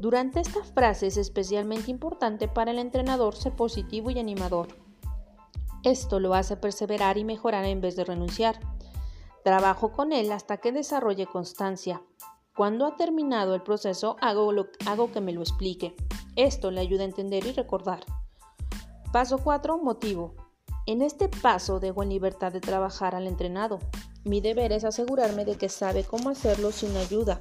[0.00, 4.87] Durante esta frase es especialmente importante para el entrenador ser positivo y animador.
[5.84, 8.58] Esto lo hace perseverar y mejorar en vez de renunciar.
[9.44, 12.02] Trabajo con él hasta que desarrolle constancia.
[12.56, 14.52] Cuando ha terminado el proceso, hago,
[14.86, 15.94] hago que me lo explique.
[16.34, 18.00] Esto le ayuda a entender y recordar.
[19.12, 19.78] Paso 4.
[19.78, 20.34] Motivo.
[20.86, 23.78] En este paso dejo en libertad de trabajar al entrenado.
[24.24, 27.40] Mi deber es asegurarme de que sabe cómo hacerlo sin ayuda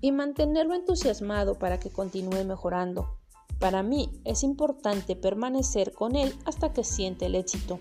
[0.00, 3.18] y mantenerlo entusiasmado para que continúe mejorando.
[3.58, 7.78] Para mí es importante permanecer con él hasta que siente el éxito.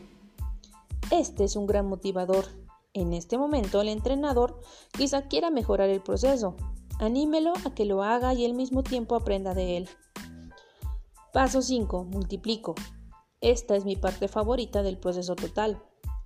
[1.11, 2.45] Este es un gran motivador
[2.95, 4.59] en este momento el entrenador
[4.91, 6.55] quizá quiera mejorar el proceso.
[6.99, 9.89] Anímelo a que lo haga y al mismo tiempo aprenda de él.
[11.33, 12.03] Paso 5.
[12.03, 12.75] Multiplico.
[13.41, 15.81] Esta es mi parte favorita del proceso total.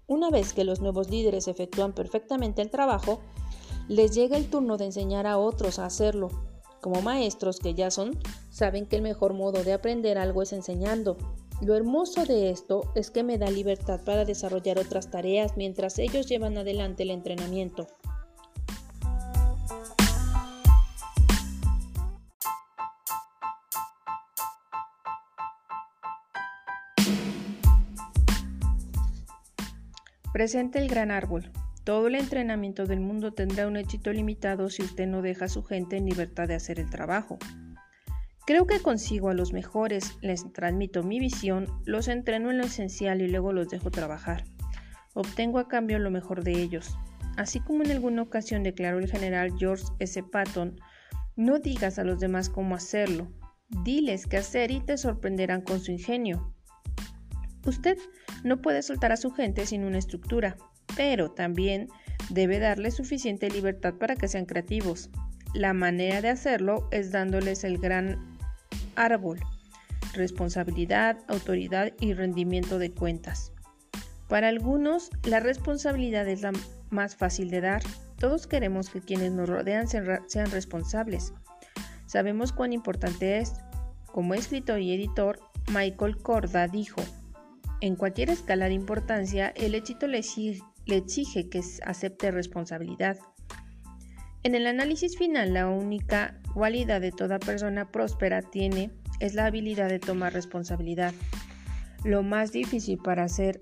[0.07, 3.21] Una vez que los nuevos líderes efectúan perfectamente el trabajo,
[3.87, 6.29] les llega el turno de enseñar a otros a hacerlo.
[6.81, 8.17] Como maestros que ya son,
[8.49, 11.17] saben que el mejor modo de aprender algo es enseñando.
[11.61, 16.27] Lo hermoso de esto es que me da libertad para desarrollar otras tareas mientras ellos
[16.27, 17.87] llevan adelante el entrenamiento.
[30.31, 31.51] Presente el gran árbol.
[31.87, 35.63] Todo el entrenamiento del mundo tendrá un éxito limitado si usted no deja a su
[35.63, 37.37] gente en libertad de hacer el trabajo.
[38.45, 43.21] Creo que consigo a los mejores, les transmito mi visión, los entreno en lo esencial
[43.21, 44.43] y luego los dejo trabajar.
[45.13, 46.97] Obtengo a cambio lo mejor de ellos.
[47.37, 50.21] Así como en alguna ocasión declaró el general George S.
[50.23, 50.81] Patton,
[51.37, 53.31] no digas a los demás cómo hacerlo,
[53.85, 56.53] diles qué hacer y te sorprenderán con su ingenio.
[57.65, 57.97] Usted
[58.43, 60.57] no puede soltar a su gente sin una estructura.
[60.97, 61.87] Pero también
[62.29, 65.09] debe darles suficiente libertad para que sean creativos.
[65.53, 68.37] La manera de hacerlo es dándoles el gran
[68.95, 69.39] árbol,
[70.13, 73.53] responsabilidad, autoridad y rendimiento de cuentas.
[74.27, 76.51] Para algunos, la responsabilidad es la
[76.89, 77.83] más fácil de dar.
[78.17, 81.33] Todos queremos que quienes nos rodean sean responsables.
[82.07, 83.53] Sabemos cuán importante es.
[84.07, 85.39] Como escritor y editor,
[85.71, 87.01] Michael Corda dijo,
[87.79, 90.23] en cualquier escala de importancia, el éxito le
[90.95, 93.17] exige, que acepte responsabilidad.
[94.43, 99.89] En el análisis final, la única cualidad de toda persona próspera tiene es la habilidad
[99.89, 101.13] de tomar responsabilidad.
[102.03, 103.59] Lo más difícil para hacer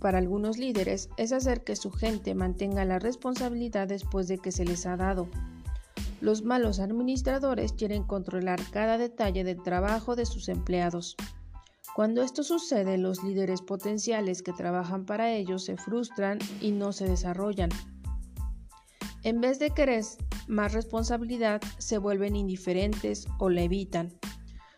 [0.00, 4.64] para algunos líderes es hacer que su gente mantenga la responsabilidad después de que se
[4.64, 5.28] les ha dado.
[6.20, 11.16] Los malos administradores quieren controlar cada detalle del trabajo de sus empleados.
[11.94, 17.06] Cuando esto sucede, los líderes potenciales que trabajan para ellos se frustran y no se
[17.06, 17.70] desarrollan.
[19.24, 20.04] En vez de querer
[20.46, 24.12] más responsabilidad, se vuelven indiferentes o la evitan.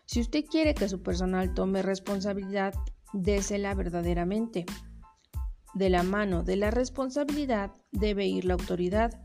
[0.05, 2.73] Si usted quiere que su personal tome responsabilidad,
[3.13, 4.65] désela verdaderamente.
[5.73, 9.21] De la mano de la responsabilidad debe ir la autoridad.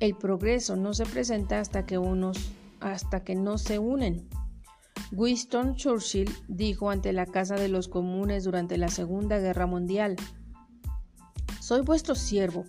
[0.00, 4.28] El progreso no se presenta hasta que unos hasta que no se unen.
[5.12, 10.16] Winston Churchill dijo ante la Casa de los Comunes durante la Segunda Guerra Mundial:
[11.60, 12.64] Soy vuestro siervo.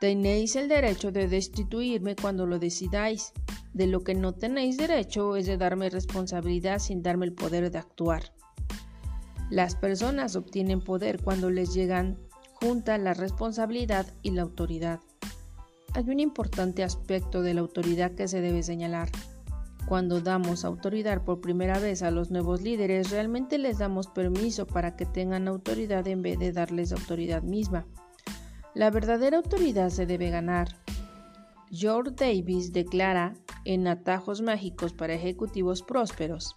[0.00, 3.32] Tenéis el derecho de destituirme cuando lo decidáis.
[3.74, 7.78] De lo que no tenéis derecho es de darme responsabilidad sin darme el poder de
[7.78, 8.32] actuar.
[9.50, 12.18] Las personas obtienen poder cuando les llegan
[12.54, 15.00] junta la responsabilidad y la autoridad.
[15.92, 19.10] Hay un importante aspecto de la autoridad que se debe señalar.
[19.86, 24.96] Cuando damos autoridad por primera vez a los nuevos líderes, realmente les damos permiso para
[24.96, 27.86] que tengan autoridad en vez de darles autoridad misma.
[28.72, 30.68] La verdadera autoridad se debe ganar.
[31.70, 33.34] George Davis declara
[33.66, 36.56] en Atajos Mágicos para Ejecutivos Prósperos.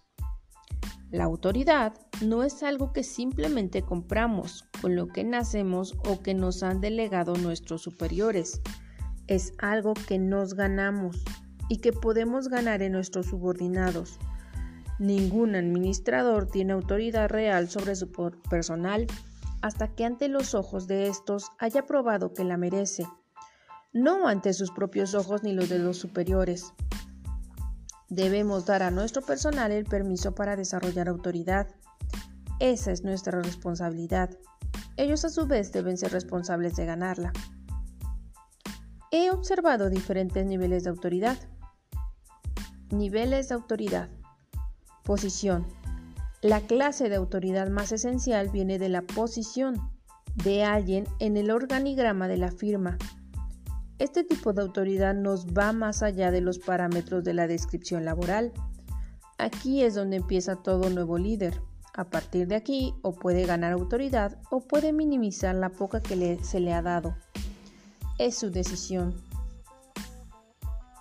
[1.11, 1.93] La autoridad
[2.25, 7.35] no es algo que simplemente compramos, con lo que nacemos o que nos han delegado
[7.35, 8.61] nuestros superiores.
[9.27, 11.23] Es algo que nos ganamos
[11.69, 14.19] y que podemos ganar en nuestros subordinados.
[14.99, 18.11] Ningún administrador tiene autoridad real sobre su
[18.49, 19.07] personal
[19.61, 23.05] hasta que ante los ojos de estos haya probado que la merece,
[23.93, 26.73] no ante sus propios ojos ni los de los superiores.
[28.09, 31.67] Debemos dar a nuestro personal el permiso para desarrollar autoridad.
[32.59, 34.29] Esa es nuestra responsabilidad.
[34.95, 37.33] Ellos a su vez deben ser responsables de ganarla.
[39.11, 41.37] He observado diferentes niveles de autoridad.
[42.91, 44.09] Niveles de autoridad.
[45.03, 45.67] Posición.
[46.41, 49.91] La clase de autoridad más esencial viene de la posición
[50.35, 52.97] de alguien en el organigrama de la firma.
[53.99, 58.53] Este tipo de autoridad nos va más allá de los parámetros de la descripción laboral.
[59.37, 61.61] Aquí es donde empieza todo nuevo líder.
[61.93, 66.61] A partir de aquí, o puede ganar autoridad o puede minimizar la poca que se
[66.61, 67.17] le ha dado.
[68.17, 69.13] Es su decisión.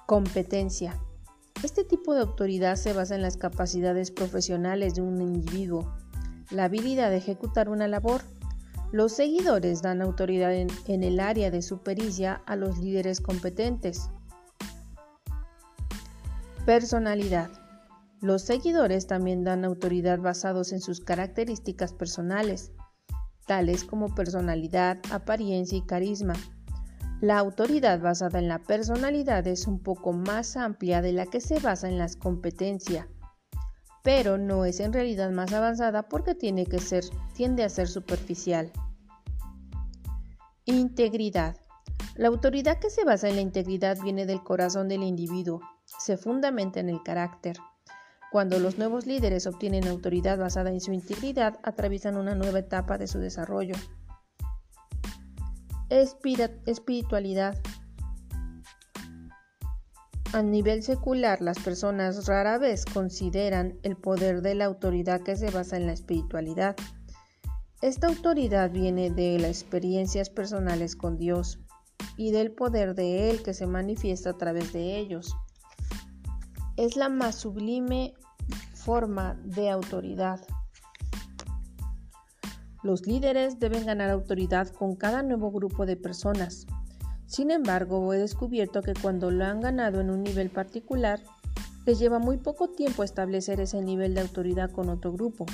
[0.07, 1.01] Competencia.
[1.63, 5.95] Este tipo de autoridad se basa en las capacidades profesionales de un individuo,
[6.51, 8.21] la habilidad de ejecutar una labor.
[8.93, 14.11] Los seguidores dan autoridad en, el área de su pericia a los líderes competentes.
[16.67, 17.51] Personalidad.
[18.21, 22.73] Los seguidores también dan autoridad basados en sus características personales,
[23.47, 26.35] tales como personalidad, apariencia y carisma.
[27.23, 31.59] La autoridad basada en la personalidad es un poco más amplia de la que se
[31.61, 33.07] basa en las competencias,
[34.03, 38.71] pero no es en realidad más avanzada porque tiene que ser, tiende a ser superficial.
[40.67, 41.57] Integridad.
[42.17, 46.81] La autoridad que se basa en la integridad viene del corazón del individuo, se fundamenta
[46.81, 47.57] en el carácter.
[48.31, 53.07] Cuando los nuevos líderes obtienen autoridad basada en su integridad, atraviesan una nueva etapa de
[53.07, 53.77] su desarrollo
[55.89, 57.59] espiritualidad.
[60.33, 65.51] A nivel secular, las personas rara vez consideran el poder de la autoridad que se
[65.51, 66.77] basa en la espiritualidad.
[67.81, 71.61] Esta autoridad viene de las experiencias personales con Dios
[72.17, 75.35] y del poder de Él que se manifiesta a través de ellos.
[76.77, 78.15] Es la más sublime
[78.75, 80.41] forma de autoridad.
[82.87, 86.69] Los líderes deben ganar autoridad con cada nuevo grupo de personas.
[87.27, 91.21] Sin embargo, he descubierto que cuando lo han ganado en un nivel particular,
[91.85, 95.47] les lleva muy poco tiempo establecer ese nivel de autoridad con otro grupo.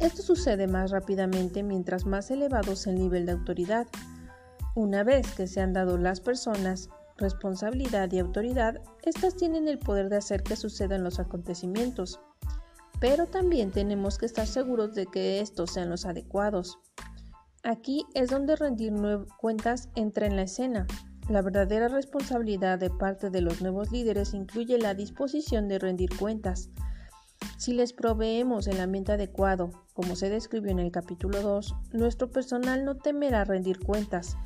[0.00, 3.86] Esto sucede más rápidamente mientras más elevado sea el nivel de autoridad.
[4.74, 6.88] Una vez que se han dado las personas
[7.18, 12.18] responsabilidad y autoridad, éstas tienen el poder de hacer que sucedan los acontecimientos.
[13.00, 16.78] Pero también tenemos que estar seguros de que estos sean los adecuados.
[17.62, 18.92] Aquí es donde rendir
[19.38, 20.86] cuentas entra en la escena.
[21.28, 26.70] La verdadera responsabilidad de parte de los nuevos líderes incluye la disposición de rendir cuentas.
[27.56, 32.84] Si les proveemos el ambiente adecuado, como se describió en el capítulo 2, nuestro personal
[32.84, 34.36] no temerá rendir cuentas,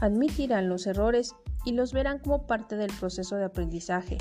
[0.00, 1.34] admitirán los errores
[1.64, 4.18] y los verán como parte del proceso de aprendizaje.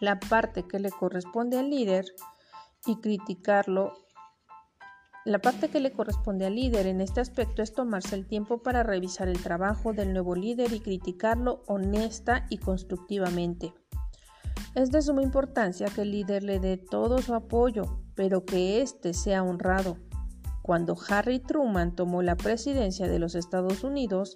[0.00, 2.06] La parte que le corresponde al líder
[2.86, 3.92] y criticarlo
[5.26, 8.84] la parte que le corresponde al líder en este aspecto es tomarse el tiempo para
[8.84, 13.74] revisar el trabajo del nuevo líder y criticarlo honesta y constructivamente.
[14.76, 19.14] Es de suma importancia que el líder le dé todo su apoyo, pero que éste
[19.14, 19.96] sea honrado.
[20.62, 24.32] Cuando Harry Truman tomó la presidencia de los Estados Unidos,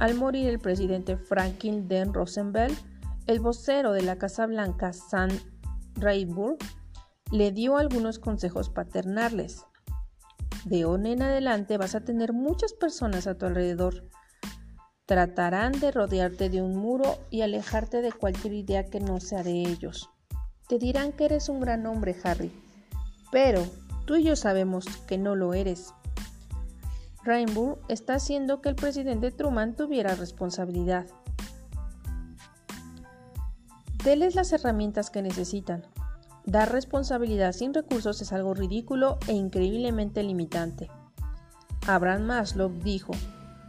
[0.00, 2.06] al morir el presidente Franklin D.
[2.06, 2.76] Roosevelt,
[3.28, 5.28] el vocero de la Casa Blanca, Sam
[5.94, 6.56] Rayburn,
[7.34, 9.66] le dio algunos consejos paternales.
[10.66, 14.08] De hoy en adelante vas a tener muchas personas a tu alrededor.
[15.04, 19.62] Tratarán de rodearte de un muro y alejarte de cualquier idea que no sea de
[19.62, 20.10] ellos.
[20.68, 22.52] Te dirán que eres un gran hombre, Harry,
[23.32, 23.66] pero
[24.06, 25.92] tú y yo sabemos que no lo eres.
[27.24, 31.06] Rainbow está haciendo que el presidente Truman tuviera responsabilidad.
[34.04, 35.82] Deles las herramientas que necesitan.
[36.46, 40.90] Dar responsabilidad sin recursos es algo ridículo e increíblemente limitante.
[41.86, 43.12] Abraham Maslow dijo,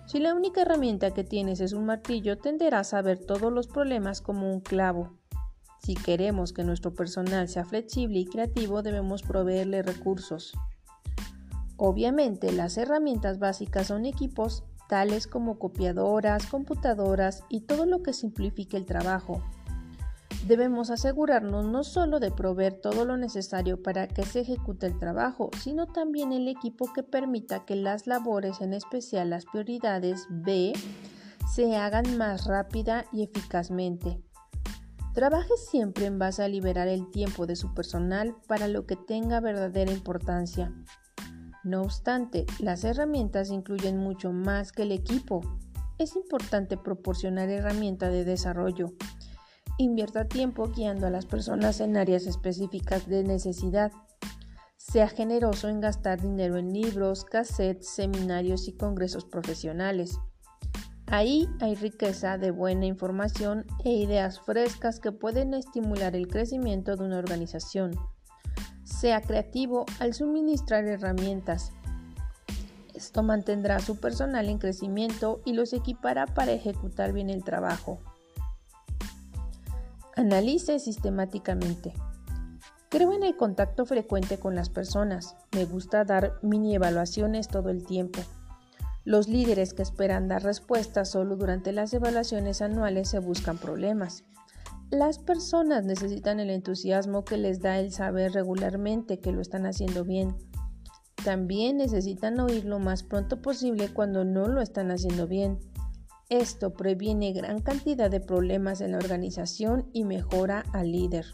[0.08, 4.22] si la única herramienta que tienes es un martillo, tenderás a ver todos los problemas
[4.22, 5.18] como un clavo.
[5.82, 10.54] Si queremos que nuestro personal sea flexible y creativo, debemos proveerle recursos.
[11.78, 18.78] Obviamente, las herramientas básicas son equipos tales como copiadoras, computadoras y todo lo que simplifique
[18.78, 19.44] el trabajo,
[20.46, 25.50] Debemos asegurarnos no solo de proveer todo lo necesario para que se ejecute el trabajo,
[25.60, 30.74] sino también el equipo que permita que las labores, en especial las prioridades B,
[31.52, 34.22] se hagan más rápida y eficazmente.
[35.16, 39.40] Trabaje siempre en base a liberar el tiempo de su personal para lo que tenga
[39.40, 40.72] verdadera importancia.
[41.64, 45.42] No obstante, las herramientas incluyen mucho más que el equipo.
[45.98, 48.94] Es importante proporcionar herramientas de desarrollo
[49.78, 53.92] Invierta tiempo guiando a las personas en áreas específicas de necesidad.
[54.78, 60.18] Sea generoso en gastar dinero en libros, cassettes, seminarios y congresos profesionales.
[61.08, 67.04] Ahí hay riqueza de buena información e ideas frescas que pueden estimular el crecimiento de
[67.04, 68.00] una organización.
[68.86, 71.74] Sea creativo al suministrar herramientas.
[72.94, 78.00] Esto mantendrá a su personal en crecimiento y los equipará para ejecutar bien el trabajo.
[80.18, 81.94] Analice sistemáticamente.
[82.88, 85.36] Creo en el contacto frecuente con las personas.
[85.54, 88.22] Me gusta dar mini evaluaciones todo el tiempo.
[89.04, 94.24] Los líderes que esperan dar respuestas solo durante las evaluaciones anuales se buscan problemas.
[94.90, 100.06] Las personas necesitan el entusiasmo que les da el saber regularmente que lo están haciendo
[100.06, 100.34] bien.
[101.26, 105.60] También necesitan oír lo más pronto posible cuando no lo están haciendo bien.
[106.30, 111.26] Esto previene gran cantidad de problemas en la organización y mejora al líder.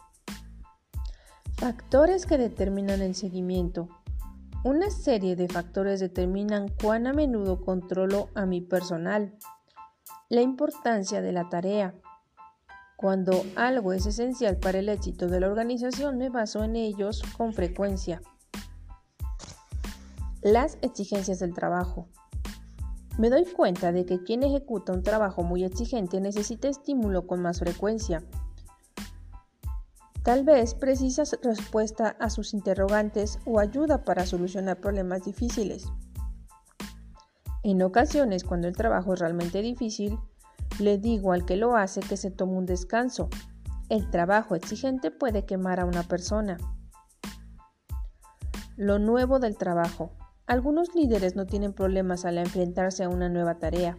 [1.55, 3.87] Factores que determinan el seguimiento.
[4.65, 9.33] Una serie de factores determinan cuán a menudo controlo a mi personal.
[10.27, 11.95] La importancia de la tarea.
[12.97, 17.53] Cuando algo es esencial para el éxito de la organización, me baso en ellos con
[17.53, 18.21] frecuencia.
[20.41, 22.09] Las exigencias del trabajo.
[23.17, 27.59] Me doy cuenta de que quien ejecuta un trabajo muy exigente necesita estímulo con más
[27.59, 28.23] frecuencia.
[30.23, 35.87] Tal vez precisa respuesta a sus interrogantes o ayuda para solucionar problemas difíciles.
[37.63, 40.19] En ocasiones, cuando el trabajo es realmente difícil,
[40.79, 43.29] le digo al que lo hace que se tome un descanso.
[43.89, 46.57] El trabajo exigente puede quemar a una persona.
[48.77, 50.11] Lo nuevo del trabajo.
[50.51, 53.97] Algunos líderes no tienen problemas al enfrentarse a una nueva tarea,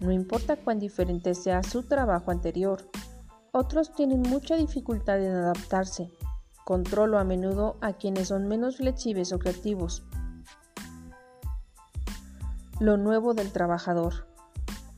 [0.00, 2.90] no importa cuán diferente sea su trabajo anterior.
[3.52, 6.10] Otros tienen mucha dificultad en adaptarse.
[6.64, 10.02] Controlo a menudo a quienes son menos flexibles o creativos.
[12.80, 14.26] Lo nuevo del trabajador.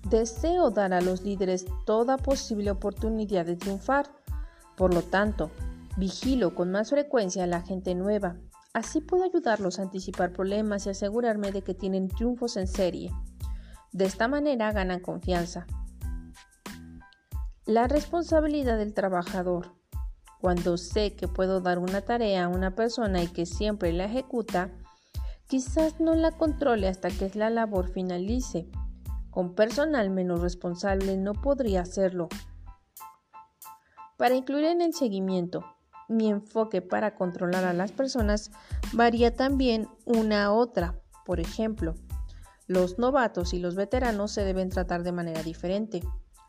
[0.09, 4.07] Deseo dar a los líderes toda posible oportunidad de triunfar.
[4.79, 5.51] Por lo tanto,
[5.99, 8.37] vigilo con más frecuencia a la gente nueva,
[8.73, 13.11] Así puedo ayudarlos a anticipar problemas y asegurarme de que tienen triunfos en serie.
[13.93, 15.67] De esta manera ganan confianza.
[17.67, 19.75] La responsabilidad del trabajador.
[20.41, 24.71] Cuando sé que puedo dar una tarea a una persona y que siempre la ejecuta,
[25.49, 28.71] quizás no la controle hasta que la labor finalice.
[29.31, 32.29] Con personal menos responsable no podría hacerlo.
[34.17, 35.65] Para incluir en el seguimiento,
[36.11, 38.51] mi enfoque para controlar a las personas
[38.93, 41.01] varía también una a otra.
[41.25, 41.95] Por ejemplo,
[42.67, 46.03] los novatos y los veteranos se deben tratar de manera diferente.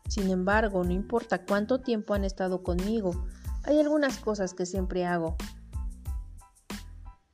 [0.08, 3.24] Sin embargo, no importa cuánto tiempo han estado conmigo,
[3.64, 5.36] hay algunas cosas que siempre hago.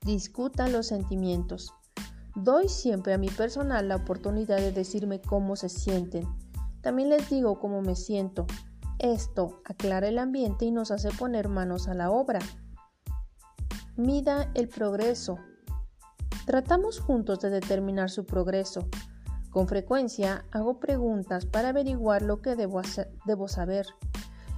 [0.05, 1.73] Discuta los sentimientos.
[2.35, 6.29] Doy siempre a mi personal la oportunidad de decirme cómo se sienten.
[6.83, 8.47] También les digo cómo me siento.
[8.99, 12.41] Esto aclara el ambiente y nos hace poner manos a la obra.
[13.97, 15.39] Mida el progreso.
[16.47, 18.89] Tratamos juntos de determinar su progreso.
[19.51, 22.83] Con frecuencia hago preguntas para averiguar lo que debo,
[23.25, 23.87] debo saber.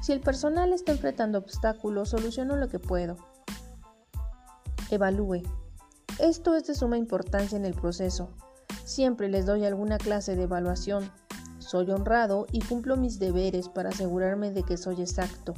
[0.00, 3.16] Si el personal está enfrentando obstáculos, soluciono lo que puedo.
[4.90, 5.42] Evalúe.
[6.18, 8.30] Esto es de suma importancia en el proceso.
[8.84, 11.10] Siempre les doy alguna clase de evaluación.
[11.70, 15.54] Soy honrado y cumplo mis deberes para asegurarme de que soy exacto.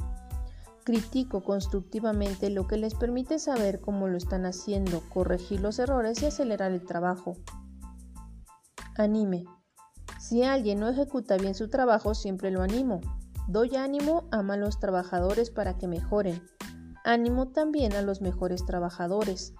[0.83, 6.27] Critico constructivamente lo que les permite saber cómo lo están haciendo, corregir los errores y
[6.27, 7.33] acelerar el trabajo.
[8.95, 9.45] Anime.
[10.19, 13.01] Si alguien no ejecuta bien su trabajo, siempre lo animo.
[13.47, 16.43] Doy ánimo a malos trabajadores para que mejoren.
[17.03, 19.55] Ánimo también a los mejores trabajadores.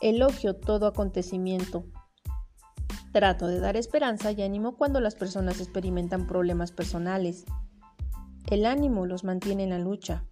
[0.00, 1.82] Elogio todo acontecimiento.
[3.12, 7.44] Trato de dar esperanza y ánimo cuando las personas experimentan problemas personales.
[8.50, 10.24] El ánimo los mantiene en la lucha.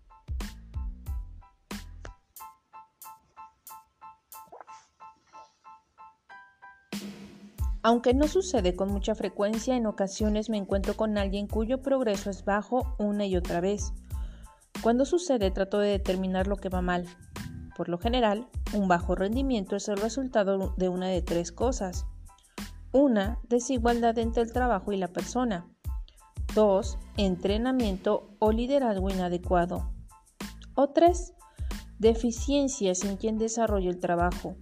[7.82, 12.44] Aunque no sucede con mucha frecuencia, en ocasiones me encuentro con alguien cuyo progreso es
[12.44, 13.92] bajo una y otra vez.
[14.82, 17.06] Cuando sucede trato de determinar lo que va mal,
[17.76, 22.04] por lo general, un bajo rendimiento es el resultado de una de tres cosas.
[22.92, 25.68] Una, desigualdad entre el trabajo y la persona.
[26.54, 29.92] Dos, entrenamiento o liderazgo inadecuado.
[30.74, 31.34] O tres,
[31.98, 34.56] deficiencias en quien desarrolla el trabajo.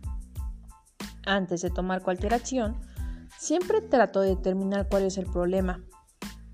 [1.25, 2.81] Antes de tomar cualquier acción,
[3.39, 5.85] siempre trato de determinar cuál es el problema.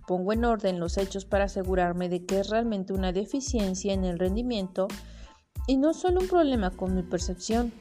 [0.07, 4.19] Pongo en orden los hechos para asegurarme de que es realmente una deficiencia en el
[4.19, 4.89] rendimiento
[5.67, 7.73] y no solo un problema con mi percepción.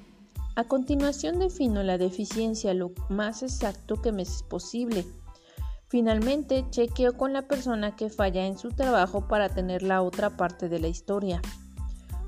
[0.56, 5.06] A continuación defino la deficiencia lo más exacto que me es posible.
[5.88, 10.70] Finalmente, chequeo con la persona que falla en su trabajo para tener la otra parte
[10.70, 11.42] de la historia.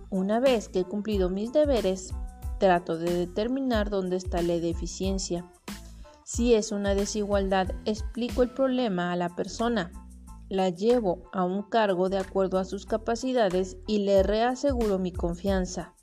[0.09, 2.13] Una vez que he cumplido mis deberes,
[2.59, 5.45] trato de determinar dónde está la deficiencia.
[6.23, 9.91] Si es una desigualdad, explico el problema a la persona
[10.53, 15.95] la llevo a un cargo de acuerdo a sus capacidades y le reaseguro mi confianza.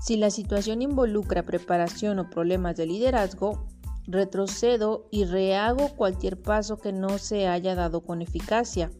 [0.00, 3.66] Si la situación involucra preparación o problemas de liderazgo,
[4.06, 8.90] retrocedo y rehago cualquier paso que no se haya dado con eficacia.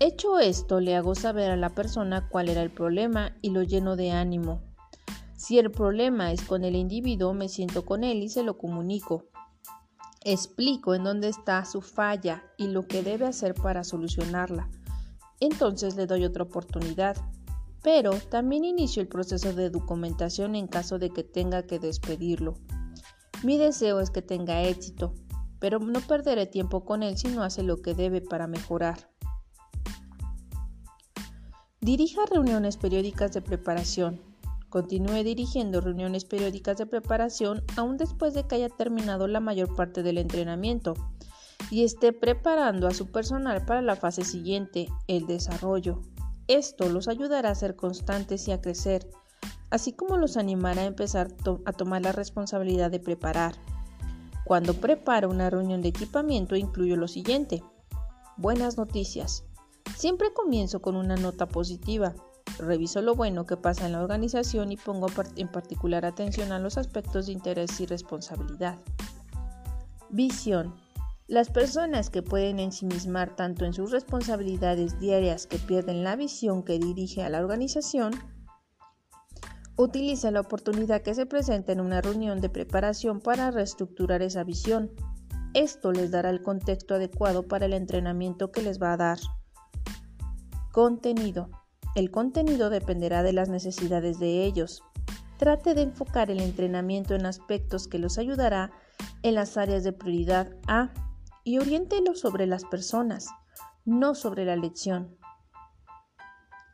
[0.00, 3.96] Hecho esto, le hago saber a la persona cuál era el problema y lo lleno
[3.96, 4.62] de ánimo.
[5.36, 9.26] Si el problema es con el individuo, me siento con él y se lo comunico.
[10.24, 14.70] Explico en dónde está su falla y lo que debe hacer para solucionarla.
[15.40, 17.16] Entonces le doy otra oportunidad.
[17.84, 22.54] Pero también inicio el proceso de documentación en caso de que tenga que despedirlo.
[23.44, 25.14] Mi deseo es que tenga éxito,
[25.60, 29.10] pero no perderé tiempo con él si no hace lo que debe para mejorar.
[31.80, 34.34] Dirija reuniones periódicas de preparación
[34.74, 40.02] Continúe dirigiendo reuniones periódicas de preparación aún después de que haya terminado la mayor parte
[40.02, 40.94] del entrenamiento
[41.70, 46.02] y esté preparando a su personal para la fase siguiente, el desarrollo.
[46.48, 49.08] Esto los ayudará a ser constantes y a crecer,
[49.70, 51.28] así como los animará a empezar
[51.64, 53.54] a tomar la responsabilidad de preparar.
[54.44, 57.62] Cuando preparo una reunión de equipamiento incluyo lo siguiente.
[58.36, 59.44] Buenas noticias.
[59.96, 62.14] Siempre comienzo con una nota positiva
[62.58, 66.78] reviso lo bueno que pasa en la organización y pongo en particular atención a los
[66.78, 68.78] aspectos de interés y responsabilidad.
[70.10, 70.74] Visión.
[71.26, 76.78] Las personas que pueden ensimismar tanto en sus responsabilidades diarias que pierden la visión que
[76.78, 78.12] dirige a la organización,
[79.76, 84.92] utiliza la oportunidad que se presenta en una reunión de preparación para reestructurar esa visión.
[85.54, 89.18] Esto les dará el contexto adecuado para el entrenamiento que les va a dar.
[90.72, 91.48] Contenido.
[91.94, 94.82] El contenido dependerá de las necesidades de ellos.
[95.38, 98.72] trate de enfocar el entrenamiento en aspectos que los ayudará
[99.22, 100.92] en las áreas de prioridad A
[101.44, 103.28] y oriéntelo sobre las personas,
[103.84, 105.16] no sobre la lección.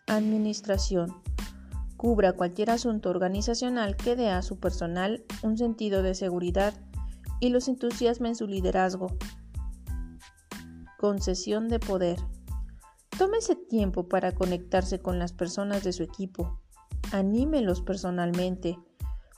[0.06, 1.22] Administración.
[1.96, 6.72] Cubra cualquier asunto organizacional que dé a su personal un sentido de seguridad
[7.40, 9.08] y los entusiasme en su liderazgo.
[10.98, 12.18] Concesión de poder.
[13.18, 16.60] Tómese tiempo para conectarse con las personas de su equipo.
[17.12, 18.78] Anímelos personalmente.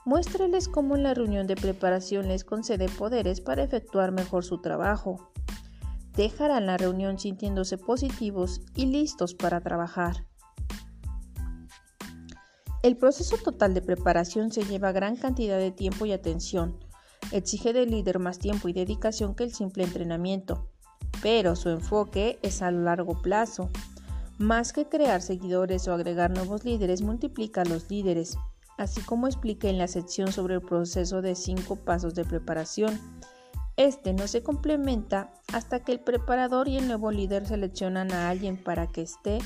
[0.05, 5.31] Muéstreles cómo en la reunión de preparación les concede poderes para efectuar mejor su trabajo.
[6.17, 10.27] Dejarán la reunión sintiéndose positivos y listos para trabajar.
[12.83, 16.79] El proceso total de preparación se lleva gran cantidad de tiempo y atención.
[17.31, 20.73] Exige del líder más tiempo y dedicación que el simple entrenamiento
[21.23, 23.71] pero su enfoque es a largo plazo.
[24.39, 28.37] Más que crear seguidores o agregar nuevos líderes, multiplica los líderes,
[28.83, 33.01] así como expliqué en la sección sobre el proceso de cinco pasos de preparación.
[33.77, 38.63] Este no se complementa hasta que el preparador y el nuevo líder seleccionan a alguien
[38.63, 39.39] para que este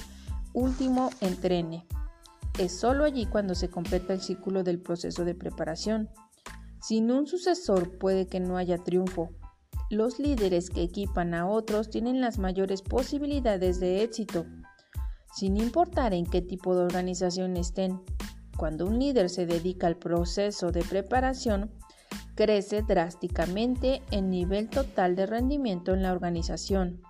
[0.53, 1.87] último entrene.
[2.59, 6.09] Es solo allí cuando se completa el círculo del proceso de preparación.
[6.81, 9.31] Sin un sucesor puede que no haya triunfo,
[9.91, 14.45] los líderes que equipan a otros tienen las mayores posibilidades de éxito,
[15.33, 18.01] sin importar en qué tipo de organización estén.
[18.57, 21.71] Cuando un líder se dedica al proceso de preparación,
[22.35, 27.03] crece drásticamente el nivel total de rendimiento en la organización.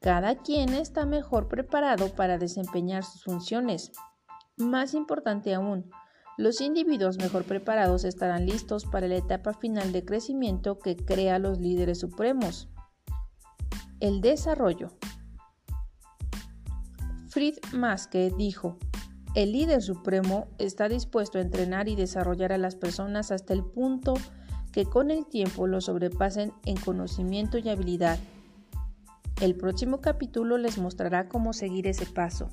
[0.00, 3.92] Cada quien está mejor preparado para desempeñar sus funciones.
[4.56, 5.90] Más importante aún,
[6.36, 11.58] los individuos mejor preparados estarán listos para la etapa final de crecimiento que crea los
[11.58, 12.68] líderes supremos.
[14.00, 14.88] El desarrollo.
[17.28, 18.78] Fried Maske dijo,
[19.34, 24.14] el líder supremo está dispuesto a entrenar y desarrollar a las personas hasta el punto
[24.72, 28.18] que con el tiempo lo sobrepasen en conocimiento y habilidad.
[29.40, 32.48] El próximo capítulo les mostrará cómo seguir ese paso.